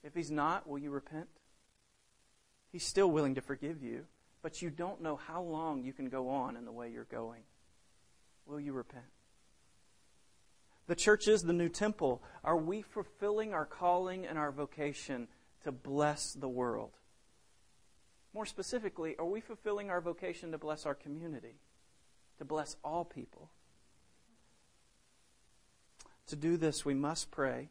If 0.03 0.15
he's 0.15 0.31
not, 0.31 0.67
will 0.67 0.79
you 0.79 0.91
repent? 0.91 1.27
He's 2.71 2.85
still 2.85 3.11
willing 3.11 3.35
to 3.35 3.41
forgive 3.41 3.83
you, 3.83 4.05
but 4.41 4.61
you 4.61 4.69
don't 4.69 5.01
know 5.01 5.15
how 5.15 5.41
long 5.41 5.83
you 5.83 5.93
can 5.93 6.09
go 6.09 6.29
on 6.29 6.55
in 6.55 6.65
the 6.65 6.71
way 6.71 6.89
you're 6.89 7.03
going. 7.03 7.43
Will 8.45 8.59
you 8.59 8.73
repent? 8.73 9.05
The 10.87 10.95
church 10.95 11.27
is 11.27 11.43
the 11.43 11.53
new 11.53 11.69
temple. 11.69 12.21
Are 12.43 12.57
we 12.57 12.81
fulfilling 12.81 13.53
our 13.53 13.65
calling 13.65 14.25
and 14.25 14.37
our 14.37 14.51
vocation 14.51 15.27
to 15.63 15.71
bless 15.71 16.33
the 16.33 16.49
world? 16.49 16.91
More 18.33 18.45
specifically, 18.45 19.15
are 19.19 19.25
we 19.25 19.41
fulfilling 19.41 19.89
our 19.89 20.01
vocation 20.01 20.51
to 20.51 20.57
bless 20.57 20.85
our 20.85 20.95
community, 20.95 21.55
to 22.39 22.45
bless 22.45 22.77
all 22.83 23.05
people? 23.05 23.49
To 26.27 26.35
do 26.35 26.55
this, 26.55 26.85
we 26.85 26.93
must 26.93 27.29
pray. 27.29 27.69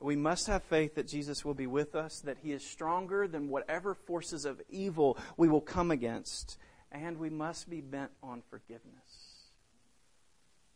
We 0.00 0.16
must 0.16 0.46
have 0.46 0.62
faith 0.64 0.94
that 0.94 1.06
Jesus 1.06 1.44
will 1.44 1.54
be 1.54 1.66
with 1.66 1.94
us, 1.94 2.20
that 2.20 2.38
He 2.42 2.52
is 2.52 2.64
stronger 2.64 3.28
than 3.28 3.50
whatever 3.50 3.94
forces 3.94 4.46
of 4.46 4.60
evil 4.70 5.18
we 5.36 5.48
will 5.48 5.60
come 5.60 5.90
against, 5.90 6.58
and 6.90 7.18
we 7.18 7.28
must 7.28 7.68
be 7.68 7.82
bent 7.82 8.10
on 8.22 8.42
forgiveness. 8.48 9.50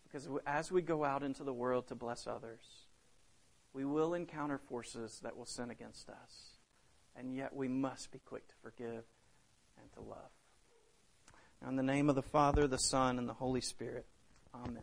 Because 0.05 0.29
as 0.47 0.71
we 0.71 0.83
go 0.83 1.05
out 1.05 1.23
into 1.23 1.43
the 1.43 1.53
world 1.53 1.89
to 1.89 1.95
bless 1.95 2.27
others, 2.27 2.61
we 3.73 3.85
will 3.85 4.15
encounter 4.15 4.59
forces 4.59 5.21
that 5.23 5.37
will 5.37 5.47
sin 5.47 5.71
against 5.71 6.09
us. 6.09 6.59
And 7.17 7.35
yet 7.35 7.55
we 7.55 7.67
must 7.67 8.13
be 8.13 8.19
quick 8.19 8.47
to 8.49 8.55
forgive 8.63 9.05
and 9.81 9.93
to 9.95 10.01
love. 10.01 10.31
Now, 11.63 11.71
in 11.71 11.77
the 11.77 11.83
name 11.83 12.09
of 12.09 12.15
the 12.15 12.23
Father, 12.23 12.67
the 12.67 12.79
Son, 12.79 13.19
and 13.19 13.29
the 13.29 13.35
Holy 13.35 13.61
Spirit, 13.61 14.07
Amen. 14.55 14.83